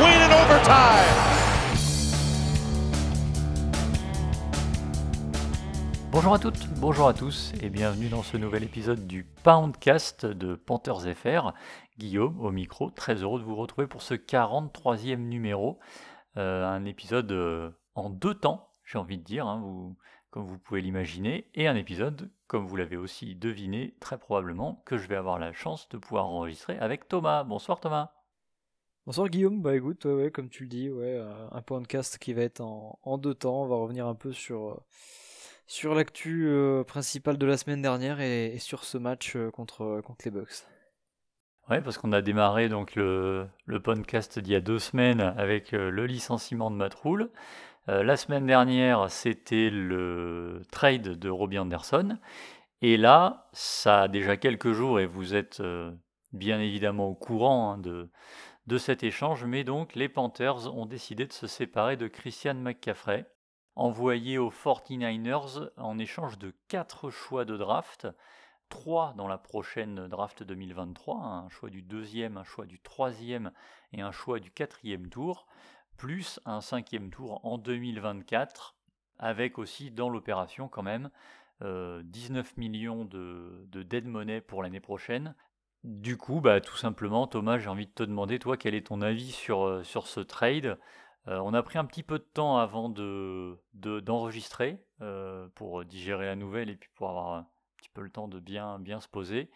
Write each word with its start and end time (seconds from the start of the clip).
win. 0.00 0.26
Bonjour 6.10 6.34
à 6.34 6.38
toutes, 6.38 6.68
bonjour 6.80 7.08
à 7.08 7.14
tous 7.14 7.52
et 7.60 7.68
bienvenue 7.68 8.08
dans 8.08 8.22
ce 8.22 8.36
nouvel 8.36 8.64
épisode 8.64 9.06
du 9.06 9.24
Poundcast 9.44 10.26
de 10.26 10.54
Panthers 10.54 11.14
FR. 11.14 11.52
Guillaume 11.98 12.40
au 12.40 12.50
micro, 12.50 12.90
très 12.90 13.16
heureux 13.16 13.38
de 13.38 13.44
vous 13.44 13.54
retrouver 13.54 13.86
pour 13.86 14.02
ce 14.02 14.14
43e 14.14 15.16
numéro. 15.16 15.78
Euh, 16.36 16.66
un 16.66 16.84
épisode 16.84 17.30
euh, 17.32 17.70
en 17.94 18.10
deux 18.10 18.34
temps, 18.34 18.70
j'ai 18.84 18.98
envie 18.98 19.18
de 19.18 19.24
dire, 19.24 19.46
hein, 19.46 19.94
comme 20.30 20.46
vous 20.46 20.58
pouvez 20.58 20.80
l'imaginer, 20.80 21.50
et 21.54 21.68
un 21.68 21.76
épisode, 21.76 22.30
comme 22.46 22.66
vous 22.66 22.76
l'avez 22.76 22.96
aussi 22.96 23.34
deviné 23.34 23.94
très 24.00 24.18
probablement, 24.18 24.82
que 24.86 24.96
je 24.96 25.06
vais 25.08 25.16
avoir 25.16 25.38
la 25.38 25.52
chance 25.52 25.88
de 25.90 25.98
pouvoir 25.98 26.26
enregistrer 26.26 26.78
avec 26.78 27.08
Thomas. 27.08 27.44
Bonsoir 27.44 27.78
Thomas. 27.78 28.10
Bonsoir 29.06 29.28
Guillaume, 29.28 29.62
bah 29.62 29.76
écoute, 29.76 30.04
ouais, 30.04 30.32
comme 30.32 30.48
tu 30.48 30.64
le 30.64 30.68
dis, 30.68 30.90
ouais, 30.90 31.14
euh, 31.16 31.48
un 31.52 31.62
podcast 31.62 32.18
qui 32.18 32.32
va 32.32 32.42
être 32.42 32.60
en, 32.60 33.18
deux 33.18 33.34
temps. 33.34 33.62
On 33.62 33.66
va 33.66 33.76
revenir 33.76 34.08
un 34.08 34.16
peu 34.16 34.32
sur 34.32 34.82
sur 35.68 35.94
l'actu 35.94 36.48
euh, 36.48 36.82
principale 36.82 37.38
de 37.38 37.46
la 37.46 37.56
semaine 37.56 37.80
dernière 37.80 38.20
et, 38.20 38.58
sur 38.58 38.82
ce 38.82 38.98
match 38.98 39.36
euh, 39.36 39.52
contre, 39.52 39.82
euh, 39.82 40.02
contre 40.02 40.24
les 40.24 40.32
Bucks. 40.32 40.66
Ouais, 41.70 41.80
parce 41.80 41.98
qu'on 41.98 42.10
a 42.12 42.20
démarré 42.20 42.68
donc 42.68 42.96
le, 42.96 43.46
le 43.64 43.80
podcast 43.80 44.40
d'il 44.40 44.52
y 44.52 44.56
a 44.56 44.60
deux 44.60 44.80
semaines 44.80 45.20
avec 45.20 45.70
le 45.70 46.06
licenciement 46.06 46.72
de 46.72 46.76
Matt 46.76 46.94
Rule. 46.94 47.30
la 47.88 48.16
semaine 48.16 48.46
dernière, 48.46 49.10
c'était 49.10 49.70
le 49.70 50.62
trade 50.70 51.18
de 51.18 51.28
Robbie 51.28 51.58
Anderson. 51.58 52.18
Et 52.82 52.96
là, 52.96 53.48
ça 53.52 54.02
a 54.02 54.08
déjà 54.08 54.36
quelques 54.36 54.70
jours 54.72 55.00
et 55.00 55.06
vous 55.06 55.34
êtes 55.34 55.60
bien 56.32 56.60
évidemment 56.60 57.08
au 57.08 57.16
courant 57.16 57.72
hein, 57.72 57.78
de, 57.78 58.08
de 58.66 58.78
cet 58.78 59.02
échange. 59.02 59.44
Mais 59.44 59.64
donc, 59.64 59.94
les 59.94 60.08
Panthers 60.08 60.74
ont 60.74 60.86
décidé 60.86 61.26
de 61.26 61.32
se 61.32 61.46
séparer 61.46 61.96
de 61.96 62.08
Christian 62.08 62.54
McCaffrey 62.54 63.26
envoyé 63.76 64.38
aux 64.38 64.50
49ers 64.50 65.70
en 65.76 65.98
échange 65.98 66.38
de 66.38 66.54
4 66.68 67.10
choix 67.10 67.44
de 67.44 67.56
draft, 67.56 68.08
3 68.70 69.14
dans 69.16 69.28
la 69.28 69.38
prochaine 69.38 70.08
draft 70.08 70.42
2023, 70.42 71.22
un 71.22 71.48
choix 71.50 71.70
du 71.70 71.82
deuxième, 71.82 72.38
un 72.38 72.44
choix 72.44 72.66
du 72.66 72.80
troisième 72.80 73.52
et 73.92 74.00
un 74.00 74.12
choix 74.12 74.40
du 74.40 74.50
quatrième 74.50 75.08
tour, 75.08 75.46
plus 75.96 76.40
un 76.46 76.60
cinquième 76.60 77.10
tour 77.10 77.44
en 77.44 77.58
2024, 77.58 78.76
avec 79.18 79.58
aussi 79.58 79.90
dans 79.90 80.08
l'opération 80.08 80.68
quand 80.68 80.82
même 80.82 81.10
19 81.60 81.64
euh, 81.64 82.60
millions 82.60 83.04
de, 83.04 83.66
dead 83.70 84.06
money 84.06 84.40
pour 84.40 84.62
l'année 84.62 84.80
prochaine. 84.80 85.34
Du 85.86 86.16
coup, 86.16 86.40
bah, 86.40 86.60
tout 86.60 86.76
simplement, 86.76 87.28
Thomas, 87.28 87.58
j'ai 87.58 87.68
envie 87.68 87.86
de 87.86 87.92
te 87.92 88.02
demander, 88.02 88.40
toi, 88.40 88.56
quel 88.56 88.74
est 88.74 88.88
ton 88.88 89.02
avis 89.02 89.30
sur, 89.30 89.64
euh, 89.64 89.84
sur 89.84 90.08
ce 90.08 90.18
trade? 90.18 90.78
Euh, 91.28 91.38
on 91.38 91.54
a 91.54 91.62
pris 91.62 91.78
un 91.78 91.84
petit 91.84 92.02
peu 92.02 92.18
de 92.18 92.24
temps 92.24 92.58
avant 92.58 92.88
de, 92.88 93.56
d'enregistrer 93.72 94.80
euh, 95.00 95.46
pour 95.54 95.84
digérer 95.84 96.26
la 96.26 96.34
nouvelle 96.34 96.70
et 96.70 96.74
puis 96.74 96.90
pour 96.96 97.08
avoir 97.10 97.34
un 97.34 97.46
petit 97.76 97.88
peu 97.90 98.00
le 98.00 98.10
temps 98.10 98.26
de 98.26 98.40
bien, 98.40 98.80
bien 98.80 99.00
se 99.00 99.06
poser. 99.06 99.48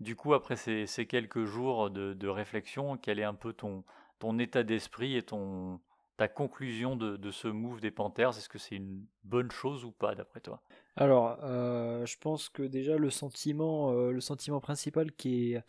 Du 0.00 0.16
coup, 0.16 0.34
après 0.34 0.56
ces, 0.56 1.06
quelques 1.06 1.44
jours 1.44 1.88
de, 1.90 2.28
réflexion, 2.28 2.96
quel 2.96 3.20
est 3.20 3.24
un 3.24 3.34
peu 3.34 3.52
ton, 3.52 3.84
ton 4.18 4.40
état 4.40 4.64
d'esprit 4.64 5.16
et 5.16 5.22
ton, 5.22 5.78
ta 6.16 6.28
conclusion 6.28 6.96
de, 6.96 7.30
ce 7.30 7.48
move 7.48 7.80
des 7.80 7.90
Panthers 7.90 8.30
Est-ce 8.30 8.48
que 8.48 8.58
c'est 8.58 8.76
une 8.76 9.04
bonne 9.24 9.50
chose 9.50 9.84
ou 9.84 9.92
pas 9.92 10.14
d'après 10.14 10.40
toi? 10.40 10.62
Alors, 10.96 11.38
euh, 11.42 12.06
je 12.06 12.16
pense 12.18 12.48
que 12.48 12.62
déjà 12.62 12.96
le 12.96 13.10
sentiment, 13.10 13.92
le 13.92 14.20
sentiment 14.20 14.60
principal 14.60 15.12
qui 15.12 15.52
est 15.52 15.62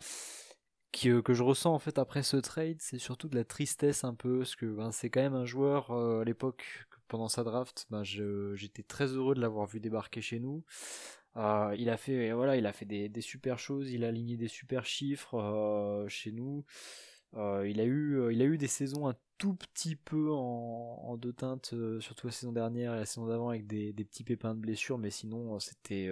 euh, 1.06 1.22
que 1.22 1.34
je 1.34 1.42
ressens 1.42 1.74
en 1.74 1.78
fait 1.78 1.98
après 1.98 2.22
ce 2.22 2.36
trade, 2.36 2.78
c'est 2.80 2.98
surtout 2.98 3.28
de 3.28 3.36
la 3.36 3.44
tristesse 3.44 4.04
un 4.04 4.14
peu, 4.14 4.38
parce 4.38 4.56
que 4.56 4.66
ben, 4.66 4.90
c'est 4.90 5.10
quand 5.10 5.20
même 5.20 5.34
un 5.34 5.44
joueur 5.44 5.90
euh, 5.90 6.22
à 6.22 6.24
l'époque, 6.24 6.86
pendant 7.08 7.28
sa 7.28 7.44
draft, 7.44 7.86
ben, 7.90 8.02
j'étais 8.04 8.82
très 8.82 9.06
heureux 9.06 9.34
de 9.34 9.40
l'avoir 9.40 9.66
vu 9.66 9.80
débarquer 9.80 10.20
chez 10.20 10.40
nous. 10.40 10.64
Euh, 11.36 11.74
il 11.78 11.90
a 11.90 11.96
fait, 11.96 12.32
voilà, 12.32 12.56
il 12.56 12.66
a 12.66 12.72
fait 12.72 12.84
des, 12.84 13.20
super 13.20 13.58
choses, 13.58 13.90
il 13.90 14.04
a 14.04 14.08
aligné 14.08 14.36
des 14.36 14.48
super 14.48 14.84
chiffres 14.86 16.06
chez 16.08 16.32
nous. 16.32 16.64
il 17.34 17.80
a 17.80 17.84
eu, 17.84 18.32
il 18.32 18.42
a 18.42 18.44
eu 18.44 18.58
des 18.58 18.66
saisons 18.66 19.08
un 19.08 19.14
tout 19.38 19.54
petit 19.54 19.96
peu 19.96 20.30
en, 20.32 21.16
deux 21.16 21.32
teintes, 21.32 21.74
surtout 22.00 22.26
la 22.26 22.32
saison 22.32 22.52
dernière 22.52 22.94
et 22.94 22.98
la 22.98 23.06
saison 23.06 23.26
d'avant 23.26 23.48
avec 23.48 23.66
des, 23.66 23.92
petits 23.92 24.24
pépins 24.24 24.54
de 24.54 24.60
blessures, 24.60 24.98
mais 24.98 25.10
sinon 25.10 25.58
c'était 25.60 26.10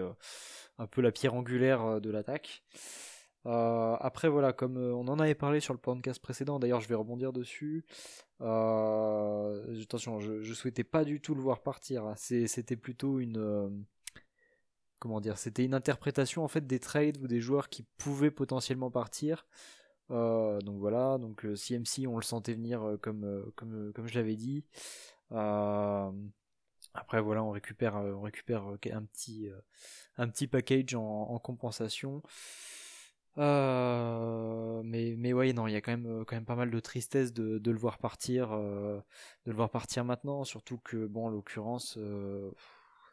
un 0.79 0.87
peu 0.87 1.01
la 1.03 1.13
pierre 1.13 1.35
angulaire 1.35 2.01
de 2.01 2.11
l'attaque. 2.11 2.63
Euh, 3.47 3.97
après, 4.01 4.29
voilà, 4.29 4.53
comme 4.53 4.77
euh, 4.77 4.95
on 4.95 5.07
en 5.07 5.21
avait 5.21 5.37
parlé 5.37 5.61
sur 5.61 5.73
le 5.73 5.79
podcast 5.79 6.21
précédent, 6.21 6.59
d'ailleurs, 6.59 6.81
je 6.81 6.89
vais 6.89 6.97
rebondir 6.97 7.33
dessus. 7.33 7.85
Euh, 8.41 9.83
attention, 9.83 10.19
je, 10.19 10.43
je, 10.43 10.53
souhaitais 10.53 10.83
pas 10.85 11.05
du 11.05 11.21
tout 11.21 11.35
le 11.35 11.41
voir 11.41 11.63
partir. 11.63 12.05
Hein. 12.05 12.15
C'était 12.17 12.77
plutôt 12.77 13.21
une. 13.21 13.87
comment 14.99 15.21
dire 15.21 15.39
C'était 15.39 15.65
une 15.65 15.75
interprétation 15.75 16.45
en 16.45 16.49
fait 16.49 16.67
des 16.67 16.81
trades 16.81 17.19
ou 17.19 17.29
des 17.29 17.41
joueurs 17.41 17.69
qui 17.69 17.85
pouvaient 17.99 18.33
potentiellement 18.33 18.91
partir. 18.91 19.47
Donc 20.11 20.79
voilà, 20.79 21.19
donc 21.19 21.47
CMC, 21.55 22.07
on 22.07 22.17
le 22.17 22.23
sentait 22.23 22.55
venir 22.55 22.97
comme, 23.03 23.53
comme, 23.57 24.07
je 24.07 24.15
l'avais 24.15 24.37
dit. 24.37 24.65
après, 26.95 27.21
voilà, 27.21 27.43
on 27.43 27.51
récupère, 27.51 27.97
on 27.97 28.23
un 28.93 29.05
petit, 30.29 30.47
package 30.47 30.95
en, 30.95 31.03
en 31.03 31.39
compensation. 31.39 32.23
Euh, 33.39 34.81
mais 34.83 35.15
mais 35.19 35.35
ouais 35.35 35.53
non 35.53 35.67
il 35.67 35.75
y 35.75 35.77
a 35.77 35.83
quand 35.83 35.91
même 35.91 36.23
euh, 36.23 36.41
pas 36.47 36.55
mal 36.55 36.71
de 36.71 36.81
tristesse 36.81 37.35
de, 37.35 37.61
le 37.63 37.79
voir 37.79 37.99
partir 37.99 38.53
euh, 38.53 38.99
de 39.45 39.51
le 39.51 39.55
voir 39.55 39.69
partir 39.69 40.07
maintenant 40.07 40.45
surtout 40.45 40.79
que 40.79 41.07
bon 41.07 41.27
en 41.27 41.29
l'occurrence 41.29 41.99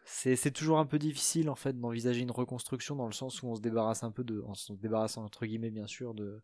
c'est 0.06 0.52
toujours 0.52 0.80
un 0.80 0.86
peu 0.86 1.00
difficile 1.00 1.50
en 1.50 1.56
fait 1.56 1.80
d'envisager 1.80 2.22
une 2.22 2.32
reconstruction 2.32 2.96
dans 2.96 3.08
le 3.08 3.14
sens 3.14 3.42
où 3.42 3.48
on 3.48 3.56
se 3.56 3.62
débarrasse 3.62 4.04
un 4.04 4.12
peu 4.12 4.24
de 4.24 4.42
en 4.42 4.54
se 4.54 4.74
débarrassant 4.74 5.24
entre 5.24 5.46
guillemets 5.46 5.72
bien 5.72 5.88
sûr 5.88 6.14
de 6.14 6.42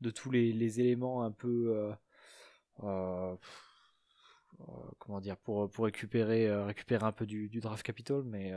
de 0.00 0.10
tous 0.10 0.30
les, 0.30 0.52
les 0.52 0.80
éléments 0.80 1.22
un 1.22 1.30
peu 1.30 1.92
comment 4.98 5.20
dire 5.20 5.36
pour 5.36 5.70
pour 5.70 5.84
récupérer 5.84 6.52
récupérer 6.64 7.04
un 7.04 7.12
peu 7.12 7.26
du, 7.26 7.48
du 7.48 7.60
draft 7.60 7.84
capital 7.84 8.22
mais 8.24 8.54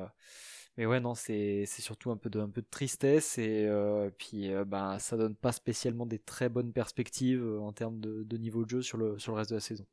mais 0.78 0.88
ouais, 0.88 1.00
non, 1.00 1.14
c'est 1.14 1.66
surtout 1.66 2.10
un 2.12 2.18
peu 2.18 2.30
de, 2.30 2.40
un 2.40 2.50
peu 2.50 2.62
de 2.62 2.68
tristesse 2.70 3.38
et 3.38 3.66
euh, 3.68 4.10
puis 4.18 4.52
euh, 4.52 4.66
bah, 4.66 4.98
ça 5.00 5.18
donne 5.18 5.36
pas 5.36 5.52
spécialement 5.52 6.06
des 6.08 6.18
très 6.20 6.50
bonnes 6.50 6.74
perspectives 6.74 7.44
euh, 7.44 7.60
en 7.60 7.74
termes 7.74 8.00
de, 8.00 8.24
de, 8.24 8.38
niveau 8.38 8.66
de 8.66 8.70
jeu 8.70 8.82
sur 8.82 8.98
le, 8.98 9.20
sur 9.20 9.34
le 9.34 9.38
reste 9.38 9.52
de 9.52 9.56
la 9.56 9.62
saison. 9.62 9.86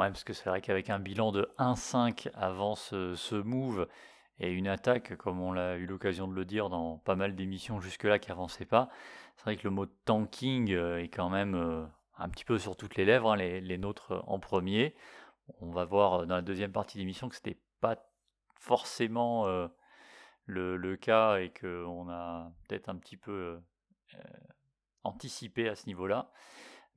Ouais, 0.00 0.08
parce 0.08 0.24
que 0.24 0.32
c'est 0.32 0.48
vrai 0.48 0.62
qu'avec 0.62 0.88
un 0.88 0.98
bilan 0.98 1.30
de 1.30 1.52
1-5 1.58 2.30
avant 2.32 2.74
ce, 2.74 3.34
move 3.34 3.86
et 4.38 4.50
une 4.50 4.66
attaque, 4.66 5.14
comme 5.18 5.42
on 5.42 5.52
l'a 5.52 5.76
eu 5.76 5.84
l'occasion 5.84 6.26
de 6.26 6.32
le 6.32 6.46
dire 6.46 6.70
dans 6.70 6.96
pas 6.96 7.16
mal 7.16 7.36
d'émissions 7.36 7.82
jusque-là 7.82 8.18
qui 8.18 8.30
avançaient 8.30 8.64
pas, 8.64 8.88
c'est 9.36 9.42
vrai 9.44 9.58
que 9.58 9.64
le 9.64 9.70
mot 9.70 9.84
tanking 9.84 10.70
est 10.70 11.10
quand 11.14 11.28
même 11.28 11.86
un 12.16 12.28
petit 12.30 12.46
peu 12.46 12.58
sur 12.58 12.78
toutes 12.78 12.96
les 12.96 13.04
lèvres, 13.04 13.30
hein, 13.32 13.36
les, 13.36 13.76
nôtres 13.76 14.24
en 14.26 14.38
premier. 14.38 14.94
On 15.60 15.70
va 15.70 15.84
voir 15.84 16.26
dans 16.26 16.36
la 16.36 16.40
deuxième 16.40 16.72
partie 16.72 16.96
d'émission 16.96 17.28
que 17.28 17.34
c'était 17.34 17.60
pas 17.82 17.96
forcément 18.54 19.44
le, 20.46 20.96
cas 20.96 21.40
et 21.40 21.52
qu'on 21.52 22.08
a 22.08 22.50
peut-être 22.66 22.88
un 22.88 22.96
petit 22.96 23.18
peu 23.18 23.60
euh, 24.14 24.18
anticipé 25.04 25.68
à 25.68 25.74
ce 25.74 25.84
niveau-là. 25.88 26.30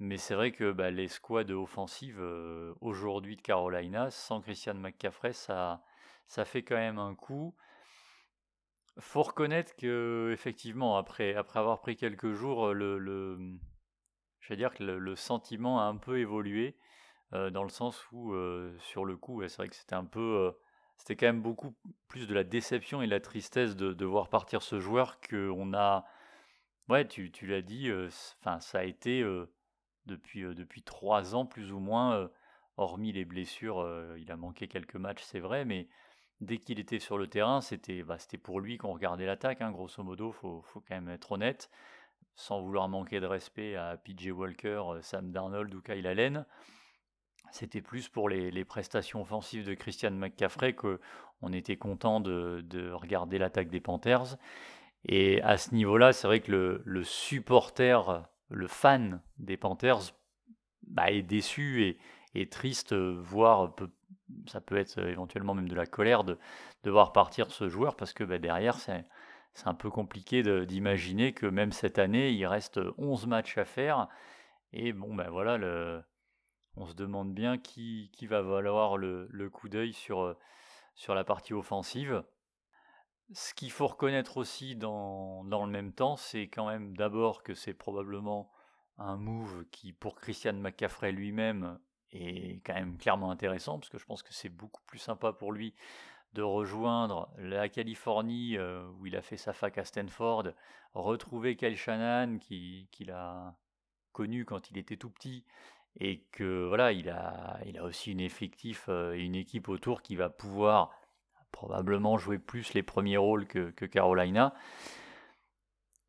Mais 0.03 0.17
c'est 0.17 0.35
vrai 0.35 0.51
que 0.51 0.73
bah, 0.73 0.91
les 0.91 1.07
squads 1.07 1.49
offensives 1.51 2.19
euh, 2.19 2.73
aujourd'hui 2.81 3.37
de 3.37 3.41
Carolina, 3.41 4.11
sans 4.11 4.41
Christian 4.41 4.73
McCaffrey, 4.73 5.31
ça, 5.31 5.81
ça 6.27 6.43
fait 6.43 6.61
quand 6.61 6.75
même 6.75 6.99
un 6.99 7.15
coup. 7.15 7.55
Faut 8.99 9.23
reconnaître 9.23 9.73
que 9.77 10.29
effectivement, 10.33 10.97
après, 10.97 11.35
après 11.35 11.59
avoir 11.59 11.79
pris 11.79 11.95
quelques 11.95 12.33
jours, 12.33 12.73
le, 12.73 12.97
le 12.97 13.57
je 14.41 14.49
vais 14.49 14.57
dire 14.57 14.73
que 14.73 14.83
le, 14.83 15.15
sentiment 15.15 15.79
a 15.79 15.85
un 15.85 15.95
peu 15.95 16.19
évolué 16.19 16.75
euh, 17.31 17.49
dans 17.49 17.63
le 17.63 17.69
sens 17.69 18.05
où, 18.11 18.35
sur 18.79 19.05
le 19.05 19.15
coup, 19.15 19.41
c'est 19.47 19.55
vrai 19.55 19.69
que 19.69 19.75
c'était 19.75 19.95
un 19.95 20.03
peu 20.03 20.53
c'était 20.97 21.15
quand 21.15 21.27
même 21.27 21.41
beaucoup 21.41 21.77
plus 22.09 22.27
de 22.27 22.33
la 22.33 22.43
déception 22.43 23.01
et 23.01 23.05
de 23.05 23.11
la 23.11 23.21
tristesse 23.21 23.77
de, 23.77 24.05
voir 24.05 24.27
partir 24.27 24.63
ce 24.63 24.81
joueur 24.81 25.21
qu'on 25.21 25.73
a. 25.73 26.05
Ouais, 26.89 27.07
tu, 27.07 27.31
tu 27.31 27.47
l'as 27.47 27.61
dit, 27.61 27.89
enfin, 28.41 28.59
ça 28.59 28.79
a 28.79 28.83
été 28.83 29.23
depuis, 30.05 30.41
depuis 30.55 30.83
trois 30.83 31.35
ans 31.35 31.45
plus 31.45 31.71
ou 31.71 31.79
moins, 31.79 32.29
hormis 32.77 33.11
les 33.11 33.25
blessures, 33.25 33.87
il 34.17 34.31
a 34.31 34.37
manqué 34.37 34.67
quelques 34.67 34.95
matchs, 34.95 35.23
c'est 35.23 35.39
vrai, 35.39 35.65
mais 35.65 35.87
dès 36.41 36.57
qu'il 36.57 36.79
était 36.79 36.99
sur 36.99 37.17
le 37.17 37.27
terrain, 37.27 37.61
c'était 37.61 38.03
bah, 38.03 38.17
pour 38.43 38.59
lui 38.59 38.77
qu'on 38.77 38.93
regardait 38.93 39.25
l'attaque, 39.25 39.61
hein, 39.61 39.71
grosso 39.71 40.03
modo, 40.03 40.31
faut, 40.31 40.61
faut 40.61 40.81
quand 40.81 40.95
même 40.95 41.09
être 41.09 41.31
honnête, 41.31 41.69
sans 42.35 42.61
vouloir 42.61 42.89
manquer 42.89 43.19
de 43.19 43.27
respect 43.27 43.75
à 43.75 43.97
PJ 43.97 44.31
Walker, 44.31 44.83
Sam 45.01 45.31
Darnold 45.31 45.73
ou 45.73 45.81
Kyle 45.81 46.07
Allen 46.07 46.45
c'était 47.53 47.81
plus 47.81 48.09
pour 48.09 48.29
les, 48.29 48.65
prestations 48.65 49.21
offensives 49.21 49.63
de 49.63 49.75
Christian 49.75 50.11
McCaffrey 50.11 50.73
qu'on 50.73 51.53
était 51.53 51.77
content 51.77 52.19
de, 52.19 52.91
regarder 52.91 53.37
l'attaque 53.37 53.69
des 53.69 53.79
Panthers. 53.79 54.37
Et 55.05 55.41
à 55.43 55.57
ce 55.57 55.75
niveau-là, 55.75 56.13
c'est 56.13 56.27
vrai 56.27 56.39
que 56.39 56.81
le, 56.83 57.03
supporter, 57.03 58.25
le 58.53 58.67
fan 58.67 59.21
des 59.37 59.57
Panthers 59.57 60.13
bah, 60.87 61.11
est 61.11 61.21
déçu 61.21 61.97
et, 62.35 62.49
triste, 62.49 62.93
voire 62.93 63.75
ça 64.47 64.61
peut 64.61 64.77
être 64.77 64.99
éventuellement 64.99 65.53
même 65.53 65.69
de 65.69 65.75
la 65.75 65.85
colère 65.85 66.23
de, 66.23 66.37
voir 66.85 67.13
partir 67.13 67.51
ce 67.51 67.69
joueur 67.69 67.95
parce 67.95 68.13
que 68.13 68.23
bah, 68.23 68.39
derrière, 68.39 68.79
c'est 68.79 69.05
un 69.65 69.73
peu 69.73 69.89
compliqué 69.89 70.43
d'imaginer 70.65 71.33
que 71.33 71.45
même 71.45 71.71
cette 71.71 71.99
année, 71.99 72.31
il 72.31 72.45
reste 72.45 72.79
11 72.97 73.27
matchs 73.27 73.57
à 73.57 73.65
faire. 73.65 74.07
Et 74.71 74.91
bon, 74.93 75.13
ben 75.13 75.29
voilà, 75.29 76.03
on 76.75 76.87
se 76.87 76.93
demande 76.93 77.33
bien 77.33 77.57
qui, 77.57 78.09
qui 78.13 78.27
va 78.27 78.41
valoir 78.41 78.97
le, 78.97 79.49
coup 79.51 79.69
d'œil 79.69 79.95
euh, 80.09 80.33
sur 80.95 81.15
la 81.15 81.23
partie 81.23 81.53
offensive. 81.53 82.23
Ce 83.33 83.53
qu'il 83.53 83.71
faut 83.71 83.87
reconnaître 83.87 84.37
aussi 84.37 84.75
dans, 84.75 85.43
le 85.43 85.71
même 85.71 85.91
temps, 85.91 86.15
c'est 86.15 86.47
quand 86.47 86.67
même 86.67 86.95
d'abord 86.95 87.41
que 87.41 87.53
c'est 87.53 87.73
probablement 87.73 88.51
un 88.97 89.17
move 89.17 89.65
qui, 89.71 89.91
pour 89.91 90.15
Christian 90.15 90.53
McCaffrey 90.53 91.11
lui-même, 91.11 91.79
est 92.11 92.61
quand 92.63 92.75
même 92.75 92.97
clairement 92.97 93.31
intéressant, 93.31 93.79
parce 93.79 93.89
que 93.89 93.97
je 93.97 94.05
pense 94.05 94.21
que 94.21 94.33
c'est 94.33 94.49
beaucoup 94.49 94.83
plus 94.85 94.99
sympa 94.99 95.33
pour 95.33 95.51
lui 95.51 95.73
de 96.33 96.43
rejoindre 96.43 97.29
la 97.37 97.69
Californie, 97.69 98.57
euh, 98.57 98.87
où 98.99 99.07
il 99.07 99.15
a 99.15 99.21
fait 99.21 99.37
sa 99.37 99.53
fac 99.53 99.77
à 99.77 99.85
Stanford, 99.85 100.49
retrouver 100.93 101.55
Kyle 101.55 101.77
Shannon, 101.77 102.37
qu'il 102.39 103.11
a 103.11 103.55
connu 104.11 104.45
quand 104.45 104.69
il 104.69 104.77
était 104.77 104.97
tout 104.97 105.09
petit, 105.09 105.43
et 105.99 106.21
que 106.31 106.67
voilà, 106.67 106.91
il 106.91 107.09
a, 107.09 107.59
aussi 107.83 108.11
une 108.11 108.19
effectif 108.19 108.85
euh, 108.89 109.13
et 109.13 109.21
une 109.21 109.35
équipe 109.35 109.69
autour 109.69 110.01
qui 110.01 110.15
va 110.15 110.29
pouvoir 110.29 110.91
probablement 111.53 112.17
jouer 112.17 112.37
plus 112.37 112.73
les 112.73 112.83
premiers 112.83 113.15
rôles 113.15 113.47
que, 113.47 113.85
Carolina. 113.85 114.53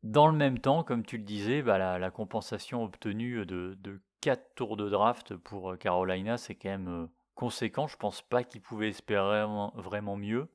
Dans 0.03 0.27
le 0.27 0.35
même 0.35 0.59
temps, 0.59 0.83
comme 0.83 1.05
tu 1.05 1.17
le 1.17 1.23
disais, 1.23 1.61
bah, 1.61 1.77
la, 1.97 2.11
compensation 2.11 2.83
obtenue 2.83 3.45
de, 3.45 3.77
de 3.79 4.01
4 4.19 4.55
tours 4.55 4.75
de 4.75 4.89
draft 4.89 5.37
pour 5.37 5.71
euh, 5.71 5.77
Carolina, 5.77 6.37
c'est 6.37 6.55
quand 6.55 6.69
même 6.69 6.89
euh, 6.89 7.07
conséquent. 7.35 7.87
Je 7.87 7.95
pense 7.95 8.21
pas 8.21 8.43
qu'il 8.43 8.61
pouvait 8.61 8.89
espérer 8.89 9.45
vraiment, 9.75 10.17
mieux. 10.17 10.49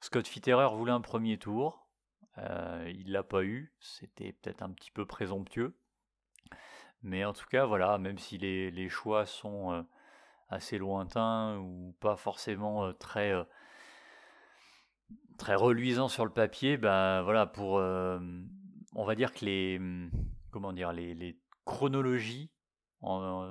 Scott 0.00 0.28
Fitterer 0.28 0.68
voulait 0.76 0.92
un 0.92 1.00
premier 1.00 1.38
tour. 1.38 1.88
il 2.86 3.10
l'a 3.10 3.24
pas 3.24 3.42
eu. 3.42 3.74
C'était 3.80 4.32
peut-être 4.32 4.62
un 4.62 4.70
petit 4.70 4.92
peu 4.92 5.04
présomptueux. 5.04 5.74
Mais 7.02 7.24
en 7.24 7.32
tout 7.32 7.46
cas, 7.46 7.64
voilà, 7.64 7.98
même 7.98 8.18
si 8.18 8.38
les, 8.38 8.88
choix 8.88 9.26
sont 9.26 9.72
euh, 9.72 9.82
assez 10.48 10.78
lointains 10.78 11.58
ou 11.58 11.94
pas 12.00 12.16
forcément 12.16 12.86
euh, 12.86 12.92
très, 12.92 13.32
euh, 13.32 13.44
très 15.38 15.54
reluisants 15.54 16.08
sur 16.08 16.24
le 16.24 16.30
papier, 16.30 16.76
ben 16.76 17.22
voilà, 17.22 17.46
pour, 17.46 17.74
on 17.74 19.04
va 19.04 19.14
dire 19.14 19.32
que 19.32 19.44
les, 19.44 19.80
comment 20.50 20.72
dire, 20.72 20.92
les, 20.92 21.38
chronologies, 21.64 22.50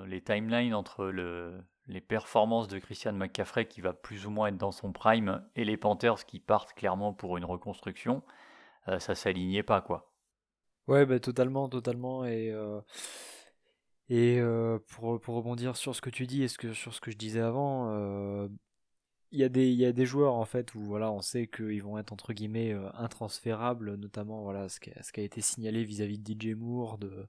les 0.07 0.21
timelines 0.23 0.73
entre 0.73 1.05
le, 1.05 1.63
les 1.87 2.01
performances 2.01 2.67
de 2.67 2.79
Christian 2.79 3.13
McCaffrey 3.13 3.67
qui 3.67 3.81
va 3.81 3.93
plus 3.93 4.25
ou 4.25 4.31
moins 4.31 4.47
être 4.47 4.57
dans 4.57 4.71
son 4.71 4.91
prime 4.91 5.47
et 5.55 5.63
les 5.63 5.77
Panthers 5.77 6.25
qui 6.25 6.39
partent 6.39 6.73
clairement 6.73 7.13
pour 7.13 7.37
une 7.37 7.45
reconstruction, 7.45 8.23
ça 8.99 9.15
s'alignait 9.15 9.63
pas 9.63 9.81
quoi. 9.81 10.11
Ouais, 10.87 11.05
bah, 11.05 11.19
totalement, 11.19 11.69
totalement. 11.69 12.25
Et, 12.25 12.53
et 14.09 14.41
pour, 14.87 15.19
pour, 15.21 15.35
rebondir 15.35 15.77
sur 15.77 15.95
ce 15.95 16.01
que 16.01 16.09
tu 16.09 16.27
dis 16.27 16.43
et 16.43 16.47
ce 16.47 16.57
que, 16.57 16.73
sur 16.73 16.93
ce 16.93 16.99
que 16.99 17.11
je 17.11 17.17
disais 17.17 17.41
avant, 17.41 18.49
il 19.31 19.39
y, 19.39 19.43
a 19.43 19.49
des, 19.49 19.71
y 19.71 19.85
a 19.85 19.91
des 19.91 20.05
joueurs 20.05 20.35
en 20.35 20.45
fait 20.45 20.73
où 20.75 20.81
voilà, 20.81 21.11
on 21.11 21.21
sait 21.21 21.47
qu'ils 21.47 21.83
vont 21.83 21.97
être 21.97 22.13
entre 22.13 22.33
guillemets 22.33 22.73
intransférables, 22.93 23.95
notamment 23.95 24.43
voilà, 24.43 24.69
ce, 24.69 24.79
qui 24.79 24.91
a, 24.91 25.03
ce 25.03 25.11
qui 25.11 25.19
a 25.19 25.23
été 25.23 25.41
signalé 25.41 25.83
vis-à-vis 25.83 26.19
de 26.19 26.33
DJ 26.33 26.55
Moore, 26.55 26.97
de, 26.97 27.27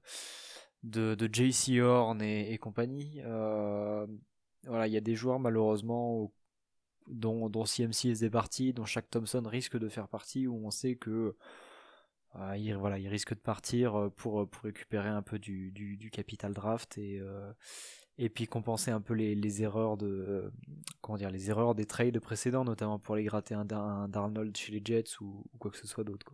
de, 0.83 1.29
JC 1.31 1.79
Horn 1.81 2.21
et, 2.21 2.57
compagnie. 2.57 3.21
voilà, 3.23 4.87
il 4.87 4.93
y 4.93 4.97
a 4.97 5.01
des 5.01 5.15
joueurs 5.15 5.39
malheureusement 5.39 6.31
dont, 7.09 7.49
dont 7.49 7.65
CMC 7.65 8.09
faisait 8.09 8.29
partie, 8.29 8.73
dont 8.73 8.85
Shaq 8.85 9.09
Thompson 9.09 9.43
risque 9.45 9.77
de 9.77 9.89
faire 9.89 10.07
partie, 10.07 10.47
où 10.47 10.65
on 10.65 10.71
sait 10.71 10.95
que 10.95 11.35
euh, 12.35 12.57
il, 12.57 12.75
voilà, 12.75 12.99
il 12.99 13.07
risque 13.07 13.33
de 13.33 13.39
partir 13.39 13.95
euh, 13.95 14.09
pour, 14.09 14.41
euh, 14.41 14.45
pour 14.45 14.63
récupérer 14.63 15.09
un 15.09 15.21
peu 15.21 15.39
du, 15.39 15.71
du, 15.71 16.11
capital 16.11 16.53
draft 16.53 16.97
et, 16.97 17.21
et 18.19 18.29
puis 18.29 18.47
compenser 18.47 18.91
un 18.91 18.99
peu 19.01 19.13
les, 19.13 19.63
erreurs 19.63 19.97
de 19.97 20.51
comment 21.01 21.17
dire 21.17 21.31
les 21.31 21.49
erreurs 21.49 21.73
des 21.73 21.85
trades 21.85 22.19
précédents, 22.19 22.65
notamment 22.65 22.99
pour 22.99 23.15
les 23.15 23.23
gratter 23.23 23.55
un, 23.55 23.65
Darnold 23.65 24.55
chez 24.55 24.73
les 24.73 24.81
Jets 24.83 25.19
ou, 25.21 25.45
quoi 25.57 25.71
que 25.71 25.77
ce 25.77 25.87
soit 25.87 26.03
d'autre. 26.03 26.33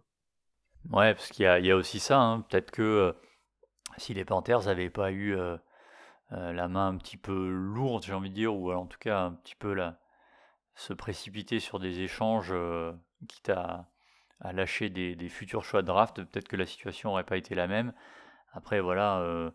Ouais, 0.90 1.14
parce 1.14 1.30
qu'il 1.30 1.46
y 1.46 1.72
a, 1.72 1.76
aussi 1.76 2.00
ça. 2.00 2.20
Hein. 2.20 2.42
Peut-être 2.42 2.72
que 2.72 3.16
si 3.98 4.14
les 4.16 4.26
Panthers 4.26 4.66
n'avaient 4.66 4.90
pas 4.90 5.12
eu 5.12 5.38
la 6.32 6.68
main 6.68 6.88
un 6.88 6.98
petit 6.98 7.18
peu 7.18 7.50
lourde, 7.50 8.04
j'ai 8.04 8.14
envie 8.14 8.32
de 8.32 8.36
dire, 8.36 8.56
ou 8.56 8.72
en 8.72 8.88
tout 8.88 9.00
cas 9.00 9.22
un 9.22 9.34
petit 9.34 9.56
peu 9.56 9.74
là, 9.74 10.00
se 10.74 10.92
précipiter 10.92 11.60
sur 11.60 11.80
des 11.80 12.00
échanges, 12.00 12.54
quitte 13.28 13.50
à 13.50 13.88
lâcher 14.54 14.90
des, 14.90 15.30
futurs 15.30 15.64
choix 15.64 15.82
de 15.82 15.88
draft, 15.88 16.24
peut-être 16.24 16.48
que 16.48 16.56
la 16.56 16.66
situation 16.66 17.10
n'aurait 17.10 17.24
pas 17.24 17.38
été 17.38 17.56
la 17.56 17.68
même. 17.68 17.94
Après, 18.54 18.80
voilà, 18.80 19.20
euh, 19.20 19.50
euh, 19.50 19.52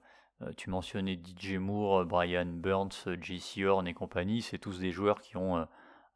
tu 0.57 0.71
mentionnais 0.71 1.21
DJ 1.23 1.55
Moore, 1.55 2.05
Brian 2.07 2.47
Burns, 2.47 3.07
JC 3.21 3.65
Horn 3.65 3.87
et 3.87 3.95
compagnie, 3.95 4.43
c'est 4.43 4.59
tous 4.59 4.79
des 4.79 4.91
joueurs 4.91 5.21
qui 5.21 5.37
ont 5.37 5.67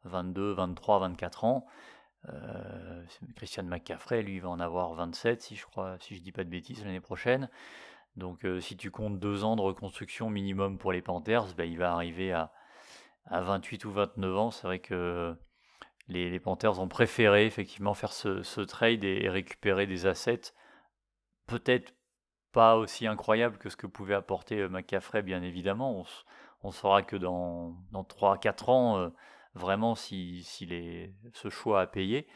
22, 0.03 0.53
23, 0.53 0.99
24 0.99 1.43
ans. 1.43 1.65
Euh, 2.29 3.03
Christian 3.35 3.63
McCaffrey, 3.63 4.23
lui, 4.23 4.39
va 4.39 4.49
en 4.49 4.59
avoir 4.59 4.93
27, 4.93 5.41
si 5.41 5.55
je 5.55 5.65
crois, 5.65 5.97
si 5.99 6.15
je 6.15 6.21
dis 6.21 6.31
pas 6.31 6.43
de 6.43 6.49
bêtises, 6.49 6.83
l'année 6.83 7.01
prochaine. 7.01 7.49
Donc, 8.15 8.47
si 8.61 8.77
tu 8.77 8.91
comptes 8.91 9.19
deux 9.19 9.43
ans 9.43 9.55
de 9.55 9.61
reconstruction 9.61 10.29
minimum 10.29 10.77
pour 10.77 10.91
les 10.91 11.01
Panthers, 11.01 11.53
bah, 11.55 11.65
il 11.65 11.77
va 11.77 11.93
arriver 11.93 12.31
à, 12.31 12.51
à 13.25 13.41
28 13.41 13.85
ou 13.85 13.91
29 13.91 14.37
ans. 14.37 14.51
C'est 14.51 14.67
vrai 14.67 14.79
que 14.79 15.35
les, 16.07 16.39
Panthers 16.39 16.79
ont 16.79 16.87
préféré 16.87 17.45
effectivement 17.45 17.93
faire 17.93 18.13
ce, 18.13 18.61
trade 18.61 19.03
et, 19.03 19.29
récupérer 19.29 19.87
des 19.87 20.05
assets 20.05 20.53
peut-être 21.47 21.93
pas 22.55 22.77
aussi 22.77 23.05
incroyables 23.05 23.57
que 23.57 23.69
ce 23.69 23.75
que 23.75 23.85
pouvait 23.85 24.13
apporter 24.15 24.61
euh, 24.61 24.69
McCaffrey, 24.69 25.21
bien 25.21 25.43
évidemment. 25.43 26.05
On, 26.63 26.71
saura 26.71 27.03
que 27.03 27.17
dans, 27.17 27.75
dans 27.91 28.03
3-4 28.03 28.71
ans, 28.71 28.97
euh, 28.97 29.09
vraiment, 29.55 29.93
si, 29.93 30.43
ce 31.33 31.49
choix 31.49 31.81
a 31.81 31.87
payé. 31.87 32.27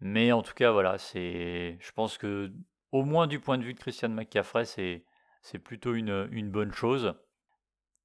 Mais 0.00 0.30
en 0.30 0.42
tout 0.42 0.54
cas, 0.54 0.70
voilà, 0.70 0.98
c'est, 0.98 1.78
je 1.80 1.92
pense 1.92 2.16
que 2.16 2.52
au 2.92 3.02
moins 3.02 3.26
du 3.26 3.40
point 3.40 3.58
de 3.58 3.64
vue 3.64 3.74
de 3.74 3.80
Christian 3.80 4.10
McCaffrey, 4.10 4.64
c'est, 4.64 5.04
c'est 5.42 5.58
plutôt 5.58 5.94
une, 5.94 6.28
une 6.30 6.50
bonne 6.50 6.72
chose 6.72 7.16